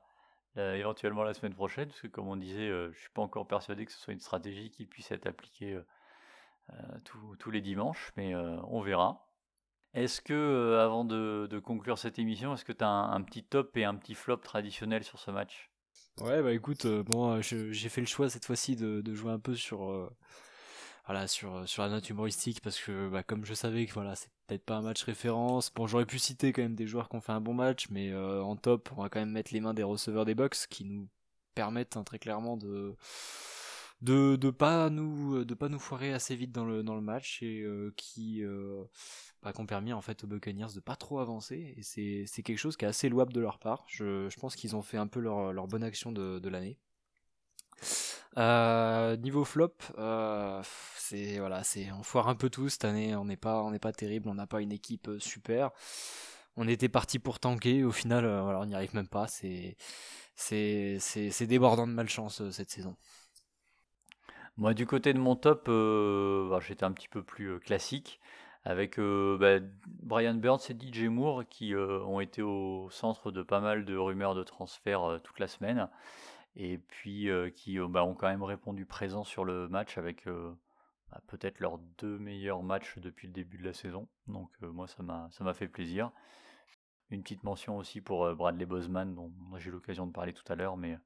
éventuellement 0.75 1.23
la 1.23 1.33
semaine 1.33 1.53
prochaine, 1.53 1.87
parce 1.87 2.01
que 2.01 2.07
comme 2.07 2.27
on 2.27 2.35
disait, 2.35 2.69
euh, 2.69 2.91
je 2.93 2.99
suis 2.99 3.09
pas 3.09 3.21
encore 3.21 3.47
persuadé 3.47 3.85
que 3.85 3.91
ce 3.91 3.99
soit 3.99 4.13
une 4.13 4.19
stratégie 4.19 4.69
qui 4.71 4.85
puisse 4.85 5.11
être 5.11 5.27
appliquée 5.27 5.79
tous 7.03 7.51
les 7.51 7.61
dimanches, 7.61 8.11
mais 8.15 8.35
on 8.35 8.81
verra. 8.81 9.29
Est-ce 9.93 10.21
que, 10.21 10.33
euh, 10.33 10.83
avant 10.83 11.03
de, 11.03 11.59
conclure 11.63 11.97
cette 11.97 12.19
émission, 12.19 12.53
est-ce 12.53 12.65
que 12.65 12.73
tu 12.73 12.83
as 12.83 12.89
un, 12.89 13.21
petit 13.21 13.43
top 13.43 13.75
et 13.75 13.85
un 13.85 13.95
petit 13.95 14.13
flop 14.13 14.37
traditionnel 14.37 15.03
sur 15.03 15.19
ce 15.19 15.31
match? 15.31 15.71
Ouais, 16.19 16.43
bah 16.43 16.53
écoute, 16.53 16.85
euh, 16.85 17.01
bon, 17.01 17.41
j'ai 17.41 17.89
fait 17.89 18.01
le 18.01 18.07
choix 18.07 18.29
cette 18.29 18.45
fois-ci 18.45 18.75
de, 18.75 19.15
jouer 19.15 19.31
un 19.31 19.39
peu 19.39 19.55
sur, 19.55 19.89
euh, 19.89 20.15
voilà, 21.05 21.27
sur, 21.27 21.67
sur 21.67 21.81
la 21.81 21.89
note 21.89 22.09
humoristique 22.09 22.61
parce 22.61 22.79
que, 22.79 23.09
bah, 23.09 23.23
comme 23.23 23.45
je 23.45 23.53
savais 23.53 23.85
que 23.85 23.93
voilà, 23.93 24.15
c'est 24.15 24.29
peut-être 24.49 24.65
pas 24.65 24.75
un 24.75 24.81
match 24.81 25.03
référence. 25.03 25.71
Bon, 25.73 25.87
j'aurais 25.87 26.05
pu 26.05 26.19
citer 26.19 26.51
quand 26.53 26.61
même 26.61 26.75
des 26.75 26.87
joueurs 26.87 27.09
qui 27.09 27.15
ont 27.15 27.21
fait 27.21 27.31
un 27.31 27.41
bon 27.41 27.53
match, 27.53 27.87
mais 27.89 28.13
en 28.15 28.55
top, 28.55 28.89
on 28.97 29.03
va 29.03 29.09
quand 29.09 29.19
même 29.19 29.31
mettre 29.31 29.53
les 29.53 29.59
mains 29.61 29.73
des 29.73 29.83
receveurs 29.83 30.25
des 30.25 30.35
box 30.35 30.67
qui 30.67 30.85
nous 30.85 31.07
permettent 31.55 31.97
hein, 31.97 32.03
très 32.03 32.19
clairement 32.19 32.57
de 32.57 32.95
de 34.01 34.49
pas 34.49 34.89
nous 34.89 35.43
de 35.43 35.53
pas 35.53 35.67
nous 35.69 35.79
foirer 35.79 36.13
assez 36.13 36.35
vite 36.35 36.51
dans 36.51 36.65
le 36.65 37.01
match 37.01 37.43
et 37.43 37.65
qui 37.97 38.43
bah, 39.43 39.53
qui 39.53 39.61
ont 39.61 39.65
permis 39.65 39.93
en 39.93 40.01
fait 40.01 40.23
aux 40.23 40.27
Buccaneers 40.27 40.73
de 40.75 40.79
pas 40.79 40.95
trop 40.95 41.19
avancer 41.19 41.73
et 41.77 41.83
c'est 41.83 42.43
quelque 42.43 42.57
chose 42.57 42.77
qui 42.77 42.85
est 42.85 42.87
assez 42.87 43.09
louable 43.09 43.33
de 43.33 43.41
leur 43.41 43.59
part. 43.59 43.85
Je, 43.87 44.33
pense 44.39 44.55
qu'ils 44.55 44.75
ont 44.75 44.81
fait 44.81 44.97
un 44.97 45.07
peu 45.07 45.19
leur, 45.19 45.67
bonne 45.67 45.83
action 45.83 46.11
de 46.11 46.49
l'année. 46.49 46.77
Euh, 48.37 49.17
niveau 49.17 49.43
flop, 49.43 49.73
euh, 49.97 50.61
c'est 50.95 51.39
voilà, 51.39 51.63
c'est 51.63 51.91
on 51.91 52.03
foire 52.03 52.29
un 52.29 52.35
peu 52.35 52.49
tout 52.49 52.69
cette 52.69 52.85
année. 52.85 53.15
On 53.15 53.25
n'est 53.25 53.37
pas 53.37 53.91
terrible, 53.95 54.29
on 54.29 54.35
n'a 54.35 54.47
pas 54.47 54.61
une 54.61 54.71
équipe 54.71 55.07
euh, 55.09 55.19
super. 55.19 55.71
On 56.55 56.67
était 56.67 56.89
parti 56.89 57.19
pour 57.19 57.39
tanker, 57.39 57.83
au 57.83 57.91
final, 57.91 58.25
on 58.25 58.65
n'y 58.65 58.75
arrive 58.75 58.95
même 58.95 59.07
pas. 59.07 59.27
C'est 59.27 59.77
c'est 60.35 60.97
c'est 60.99 61.47
débordant 61.47 61.87
de 61.87 61.93
malchance 61.93 62.49
cette 62.51 62.69
saison. 62.69 62.95
Moi, 64.57 64.73
du 64.73 64.85
côté 64.85 65.13
de 65.13 65.19
mon 65.19 65.35
top, 65.35 65.67
bah, 65.67 66.59
j'étais 66.61 66.83
un 66.83 66.91
petit 66.91 67.07
peu 67.07 67.23
plus 67.23 67.59
classique 67.59 68.19
avec 68.65 68.99
bah, 68.99 69.59
Brian 69.87 70.33
Burns 70.35 70.59
et 70.69 70.73
DJ 70.73 71.03
Moore 71.03 71.43
qui 71.49 71.73
ont 71.75 72.19
été 72.19 72.41
au 72.41 72.89
centre 72.91 73.31
de 73.31 73.41
pas 73.41 73.61
mal 73.61 73.85
de 73.85 73.95
rumeurs 73.95 74.35
de 74.35 74.43
transfert 74.43 75.19
toute 75.23 75.39
la 75.39 75.47
semaine 75.47 75.89
et 76.59 76.77
puis 76.77 77.29
qui 77.55 77.79
bah, 77.79 78.03
ont 78.03 78.13
quand 78.13 78.27
même 78.27 78.43
répondu 78.43 78.85
présent 78.85 79.23
sur 79.23 79.45
le 79.45 79.69
match 79.69 79.97
avec 79.97 80.25
bah, 80.25 81.21
peut-être 81.27 81.61
leurs 81.61 81.79
deux 81.97 82.19
meilleurs 82.19 82.61
matchs 82.61 82.99
depuis 82.99 83.27
le 83.27 83.33
début 83.33 83.57
de 83.57 83.63
la 83.63 83.73
saison. 83.73 84.09
Donc 84.27 84.51
moi 84.61 84.85
ça 84.87 85.01
m'a 85.01 85.53
fait 85.53 85.69
plaisir. 85.69 86.11
Une 87.11 87.23
petite 87.23 87.43
mention 87.43 87.77
aussi 87.77 88.01
pour 88.01 88.35
Bradley 88.35 88.65
Boseman 88.65 89.15
dont 89.15 89.31
j'ai 89.57 89.69
eu 89.69 89.71
l'occasion 89.71 90.05
de 90.05 90.11
parler 90.11 90.33
tout 90.33 90.43
à 90.51 90.55
l'heure, 90.55 90.75
mais 90.75 90.99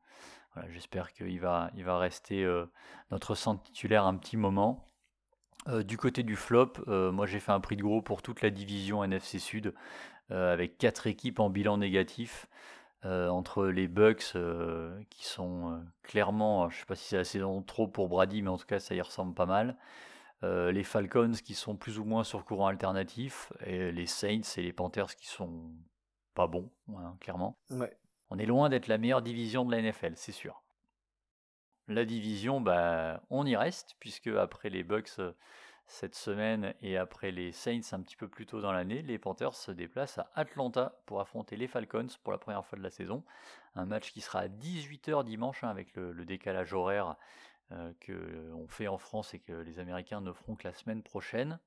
j'espère 0.69 1.13
qu'il 1.13 1.39
va 1.39 1.69
il 1.75 1.85
va 1.85 1.99
rester 1.99 2.45
notre 3.11 3.35
centre 3.35 3.61
titulaire 3.63 4.05
un 4.05 4.15
petit 4.15 4.37
moment. 4.37 4.89
Du 5.85 5.97
côté 5.97 6.23
du 6.23 6.35
flop, 6.35 6.73
moi 6.87 7.27
j'ai 7.27 7.39
fait 7.39 7.51
un 7.51 7.59
prix 7.59 7.77
de 7.77 7.83
gros 7.83 8.01
pour 8.01 8.23
toute 8.23 8.41
la 8.41 8.49
division 8.49 9.03
NFC 9.03 9.37
Sud, 9.37 9.75
avec 10.29 10.79
quatre 10.79 11.05
équipes 11.05 11.39
en 11.39 11.51
bilan 11.51 11.77
négatif, 11.77 12.47
entre 13.03 13.65
les 13.65 13.87
Bucks 13.87 14.33
qui 15.09 15.25
sont 15.25 15.83
clairement, 16.03 16.69
je 16.69 16.79
sais 16.79 16.85
pas 16.85 16.95
si 16.95 17.09
c'est 17.09 17.17
la 17.17 17.23
saison 17.23 17.61
trop 17.61 17.87
pour 17.87 18.07
Brady, 18.07 18.41
mais 18.41 18.49
en 18.49 18.57
tout 18.57 18.65
cas 18.65 18.79
ça 18.79 18.95
y 18.95 19.01
ressemble 19.01 19.33
pas 19.33 19.45
mal. 19.45 19.77
les 20.41 20.83
Falcons 20.83 21.33
qui 21.43 21.53
sont 21.53 21.75
plus 21.75 21.99
ou 21.99 22.05
moins 22.05 22.23
sur 22.23 22.45
courant 22.45 22.67
alternatif, 22.67 23.51
et 23.65 23.91
les 23.91 24.05
Saints 24.05 24.41
et 24.57 24.61
les 24.61 24.73
Panthers 24.73 25.15
qui 25.15 25.27
sont 25.27 25.71
pas 26.33 26.47
bons, 26.47 26.69
hein, 26.89 27.17
clairement. 27.19 27.57
On 28.29 28.39
est 28.39 28.45
loin 28.45 28.69
d'être 28.69 28.87
la 28.87 28.97
meilleure 28.97 29.21
division 29.21 29.65
de 29.65 29.71
la 29.71 29.81
NFL, 29.81 30.13
c'est 30.15 30.31
sûr. 30.31 30.63
La 31.87 32.05
division, 32.05 32.61
bah, 32.61 33.21
on 33.29 33.45
y 33.45 33.55
reste, 33.55 33.95
puisque 33.99 34.27
après 34.27 34.69
les 34.69 34.83
Bucks 34.83 35.19
euh, 35.19 35.33
cette 35.86 36.15
semaine 36.15 36.74
et 36.82 36.98
après 36.98 37.32
les 37.32 37.52
Saints 37.52 37.82
un 37.91 38.02
petit 38.02 38.15
peu 38.15 38.28
plus 38.28 38.46
tôt 38.46 38.62
dans 38.62 38.72
l'année, 38.72 39.02
les 39.02 39.17
Panthers 39.17 39.56
se 39.56 39.72
déplacent 39.72 40.17
à 40.17 40.32
Atlanta 40.36 41.02
pour 41.06 41.19
affronter 41.19 41.56
les 41.56 41.67
Falcons 41.67 42.08
pour 42.24 42.32
la 42.32 42.38
première 42.38 42.65
fois 42.65 42.78
de 42.78 42.84
la 42.84 42.89
saison. 42.89 43.24
Un 43.76 43.86
match 43.86 44.12
qui 44.12 44.22
sera 44.22 44.39
à 44.39 44.48
18h 44.48 45.24
dimanche 45.24 45.63
hein, 45.63 45.69
avec 45.69 45.96
le, 45.96 46.13
décalage 46.26 46.74
horaire 46.74 47.15
euh, 47.72 47.91
qu'on 48.06 48.67
fait 48.67 48.88
en 48.88 48.98
France 48.98 49.34
et 49.34 49.39
que 49.39 49.54
les 49.54 49.80
Américains 49.80 50.22
ne 50.22 50.32
feront 50.32 50.56
que 50.56 50.67
la 50.67 50.74
semaine 50.74 51.04
prochaine. 51.04 51.60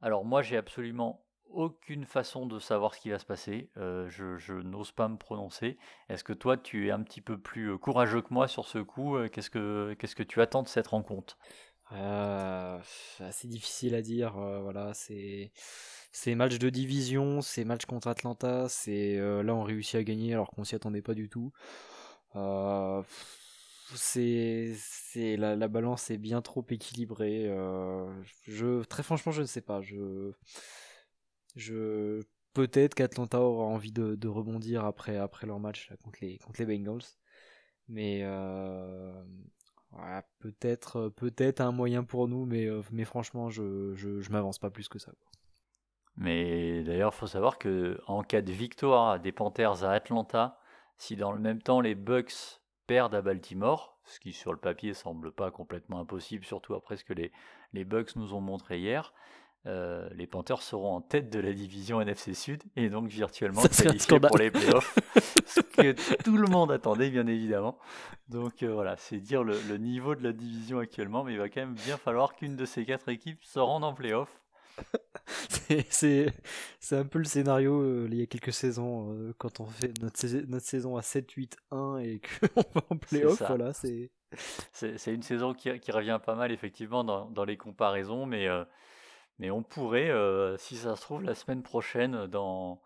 Alors 0.00 0.24
moi 0.24 0.42
j'ai 0.42 0.56
absolument 0.56 1.24
aucune 1.52 2.04
façon 2.04 2.46
de 2.46 2.58
savoir 2.58 2.94
ce 2.94 3.00
qui 3.00 3.10
va 3.10 3.18
se 3.18 3.26
passer. 3.26 3.70
Euh, 3.76 4.08
je, 4.08 4.52
n'ose 4.52 4.92
pas 4.92 5.08
me 5.08 5.16
prononcer. 5.16 5.78
Est-ce 6.08 6.24
que 6.24 6.32
toi, 6.32 6.56
tu 6.56 6.88
es 6.88 6.90
un 6.90 7.02
petit 7.02 7.20
peu 7.20 7.38
plus 7.38 7.72
euh, 7.72 7.78
courageux 7.78 8.22
que 8.22 8.32
moi 8.32 8.48
sur 8.48 8.66
ce 8.66 8.78
coup? 8.78 9.16
Euh, 9.16 9.28
que, 9.28 9.94
qu'est-ce 9.94 10.16
que 10.16 10.22
tu 10.22 10.40
attends 10.40 10.62
de 10.62 10.68
cette 10.68 10.88
rencontre? 10.88 11.38
Euh, 11.92 12.78
assez 13.20 13.48
difficile 13.48 13.94
à 13.94 14.02
dire. 14.02 14.32
voilà, 14.34 14.94
c'est 14.94 15.52
c'est 16.12 16.34
match 16.34 16.58
de 16.58 16.70
division, 16.70 17.40
c'est 17.42 17.64
match 17.64 17.86
contre 17.86 18.08
Atlanta. 18.08 18.68
C'est 18.68 19.16
là 19.42 19.54
on 19.54 19.62
réussit 19.64 19.96
à 19.96 20.04
gagner 20.04 20.32
alors 20.34 20.50
qu'on 20.50 20.64
s'y 20.64 20.74
attendait 20.74 21.02
pas 21.02 21.14
du 21.14 21.28
tout. 21.28 21.52
c'est 23.94 24.74
c'est 24.76 25.36
la, 25.36 25.56
la 25.56 25.68
balance 25.68 26.10
est 26.10 26.18
bien 26.18 26.40
trop 26.42 26.64
équilibrée. 26.70 27.46
euh, 27.48 28.06
je 28.44 28.82
très 28.84 29.02
franchement, 29.02 29.32
je 29.32 29.42
ne 29.42 29.46
sais 29.46 29.60
pas. 29.60 29.80
Je 29.82 30.32
je 31.56 32.22
peut-être 32.54 32.94
qu'Atlanta 32.94 33.40
aura 33.40 33.64
envie 33.64 33.92
de, 33.92 34.28
rebondir 34.28 34.84
après 34.84 35.16
après 35.16 35.46
leur 35.46 35.60
match 35.60 35.90
contre 36.02 36.18
les 36.22 36.38
contre 36.38 36.60
les 36.62 36.66
Bengals, 36.66 37.02
mais 37.88 38.20
euh, 38.24 39.12
ouais, 39.92 40.22
peut-être 40.38 41.08
peut-être 41.10 41.60
un 41.60 41.72
moyen 41.72 42.04
pour 42.04 42.28
nous, 42.28 42.46
mais 42.46 42.66
euh, 42.66 42.82
mais 42.90 43.04
franchement, 43.04 43.50
je 43.50 43.94
je, 43.94 44.30
m'avance 44.30 44.58
pas 44.58 44.70
plus 44.70 44.88
que 44.88 44.98
ça. 44.98 45.12
Mais 46.16 46.82
d'ailleurs, 46.84 47.12
il 47.14 47.18
faut 47.18 47.26
savoir 47.26 47.58
que 47.58 48.00
en 48.06 48.22
cas 48.22 48.42
de 48.42 48.52
victoire 48.52 49.18
des 49.20 49.32
Panthers 49.32 49.84
à 49.84 49.92
Atlanta, 49.92 50.58
si 50.98 51.16
dans 51.16 51.32
le 51.32 51.38
même 51.38 51.62
temps 51.62 51.80
les 51.80 51.94
Bucks 51.94 52.60
perdent 52.86 53.14
à 53.14 53.22
Baltimore, 53.22 53.98
ce 54.04 54.20
qui 54.20 54.32
sur 54.32 54.52
le 54.52 54.58
papier 54.58 54.94
semble 54.94 55.32
pas 55.32 55.50
complètement 55.50 56.00
impossible, 56.00 56.44
surtout 56.44 56.74
après 56.74 56.96
ce 56.96 57.04
que 57.04 57.14
les, 57.14 57.32
les 57.72 57.84
Bucks 57.84 58.16
nous 58.16 58.34
ont 58.34 58.40
montré 58.40 58.78
hier, 58.78 59.14
euh, 59.66 60.08
les 60.14 60.26
Panthers 60.26 60.62
seront 60.62 60.94
en 60.96 61.00
tête 61.00 61.30
de 61.30 61.38
la 61.38 61.52
division 61.52 62.00
NFC 62.00 62.34
Sud 62.34 62.62
et 62.76 62.88
donc 62.90 63.08
virtuellement 63.08 63.62
qualifiés 63.62 64.18
pour 64.20 64.36
les 64.38 64.50
playoffs, 64.50 64.98
ce 65.46 65.60
que 65.60 65.92
tout 66.24 66.36
le 66.36 66.48
monde 66.48 66.72
attendait 66.72 67.10
bien 67.10 67.26
évidemment. 67.26 67.78
Donc 68.28 68.62
euh, 68.62 68.72
voilà, 68.72 68.96
c'est 68.96 69.18
dire 69.18 69.44
le, 69.44 69.56
le 69.68 69.76
niveau 69.78 70.14
de 70.16 70.22
la 70.24 70.32
division 70.32 70.78
actuellement, 70.78 71.22
mais 71.24 71.32
il 71.32 71.38
va 71.38 71.48
quand 71.48 71.60
même 71.60 71.74
bien 71.74 71.96
falloir 71.96 72.34
qu'une 72.34 72.56
de 72.56 72.64
ces 72.64 72.84
quatre 72.84 73.08
équipes 73.08 73.42
se 73.44 73.58
rende 73.60 73.84
en 73.84 73.94
playoffs. 73.94 74.40
C'est- 75.90 76.32
un 76.92 77.04
peu 77.04 77.18
le 77.18 77.24
scénario 77.24 77.80
euh, 77.82 78.08
il 78.10 78.18
y 78.18 78.22
a 78.22 78.26
quelques 78.26 78.52
saisons 78.52 79.32
quand 79.38 79.60
on 79.60 79.66
fait 79.66 79.92
notre, 80.00 80.18
sais- 80.18 80.44
notre 80.48 80.66
saison 80.66 80.96
à 80.96 81.02
7-8-1 81.02 82.00
et 82.00 82.20
qu'on 82.20 82.62
va 82.74 82.82
en 82.90 82.96
playoff. 82.96 83.42
Voilà, 83.46 83.72
c'est 83.72 84.10
C'est 84.72 85.14
une 85.14 85.22
saison 85.22 85.54
qui, 85.54 85.78
qui 85.78 85.92
revient 85.92 86.18
pas 86.24 86.34
mal 86.34 86.52
effectivement 86.52 87.04
dans, 87.04 87.26
dans 87.30 87.44
les 87.44 87.56
comparaisons, 87.56 88.26
mais, 88.26 88.48
mais 89.42 89.50
on 89.50 89.64
pourrait, 89.64 90.08
euh, 90.08 90.56
si 90.56 90.76
ça 90.76 90.94
se 90.94 91.02
trouve, 91.02 91.24
la 91.24 91.34
semaine 91.34 91.64
prochaine, 91.64 92.28
dans, 92.28 92.78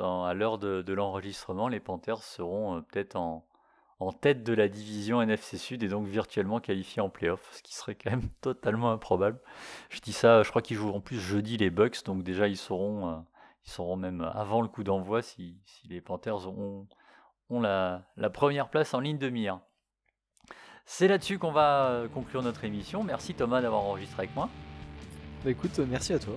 à 0.00 0.34
l'heure 0.34 0.58
de, 0.58 0.92
l'enregistrement, 0.92 1.68
les 1.68 1.78
Panthers 1.78 2.24
seront 2.24 2.78
euh, 2.78 2.80
peut-être 2.80 3.14
en, 3.14 3.46
tête 4.20 4.42
de 4.42 4.52
la 4.52 4.66
division 4.66 5.22
NFC 5.22 5.58
Sud 5.58 5.84
et 5.84 5.88
donc 5.88 6.08
virtuellement 6.08 6.58
qualifiés 6.58 7.00
en 7.00 7.08
playoff, 7.08 7.48
ce 7.52 7.62
qui 7.62 7.72
serait 7.72 7.94
quand 7.94 8.10
même 8.10 8.28
totalement 8.40 8.90
improbable. 8.90 9.38
Je 9.90 10.00
dis 10.00 10.12
ça, 10.12 10.42
je 10.42 10.50
crois 10.50 10.60
qu'ils 10.60 10.76
jouent 10.76 10.90
en 10.90 11.00
plus 11.00 11.20
jeudi 11.20 11.56
les 11.56 11.70
Bucks, 11.70 12.04
donc 12.04 12.24
déjà 12.24 12.48
ils 12.48 12.56
seront, 12.56 13.08
euh, 13.08 13.16
ils 13.64 13.70
seront 13.70 13.94
même 13.94 14.22
avant 14.34 14.60
le 14.60 14.66
coup 14.66 14.82
d'envoi 14.82 15.22
si, 15.22 15.56
les 15.88 16.00
Panthers 16.00 16.48
ont, 16.48 16.88
la, 17.48 18.02
la 18.16 18.28
première 18.28 18.70
place 18.70 18.92
en 18.92 18.98
ligne 18.98 19.18
de 19.18 19.28
mire. 19.28 19.60
C'est 20.84 21.06
là-dessus 21.06 21.38
qu'on 21.38 21.52
va 21.52 21.90
euh, 21.90 22.08
conclure 22.08 22.42
notre 22.42 22.64
émission. 22.64 23.04
Merci 23.04 23.34
Thomas 23.34 23.60
d'avoir 23.60 23.82
enregistré 23.82 24.24
avec 24.24 24.34
moi. 24.34 24.48
Bah 25.44 25.50
écoute, 25.50 25.78
euh, 25.78 25.86
merci 25.88 26.12
à 26.12 26.18
toi. 26.18 26.34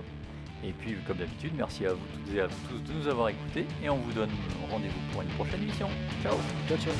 Et 0.64 0.72
puis, 0.72 0.96
comme 1.06 1.18
d'habitude, 1.18 1.52
merci 1.56 1.86
à 1.86 1.92
vous 1.92 2.00
toutes 2.12 2.34
et 2.34 2.40
à 2.40 2.46
vous 2.46 2.56
tous 2.68 2.92
de 2.92 2.98
nous 2.98 3.08
avoir 3.08 3.28
écoutés. 3.28 3.66
Et 3.82 3.88
on 3.88 3.96
vous 3.96 4.12
donne 4.12 4.30
rendez-vous 4.70 5.12
pour 5.12 5.22
une 5.22 5.28
prochaine 5.28 5.62
émission. 5.62 5.88
Ciao 6.22 6.34
Ciao, 6.68 6.78
ciao. 6.78 6.92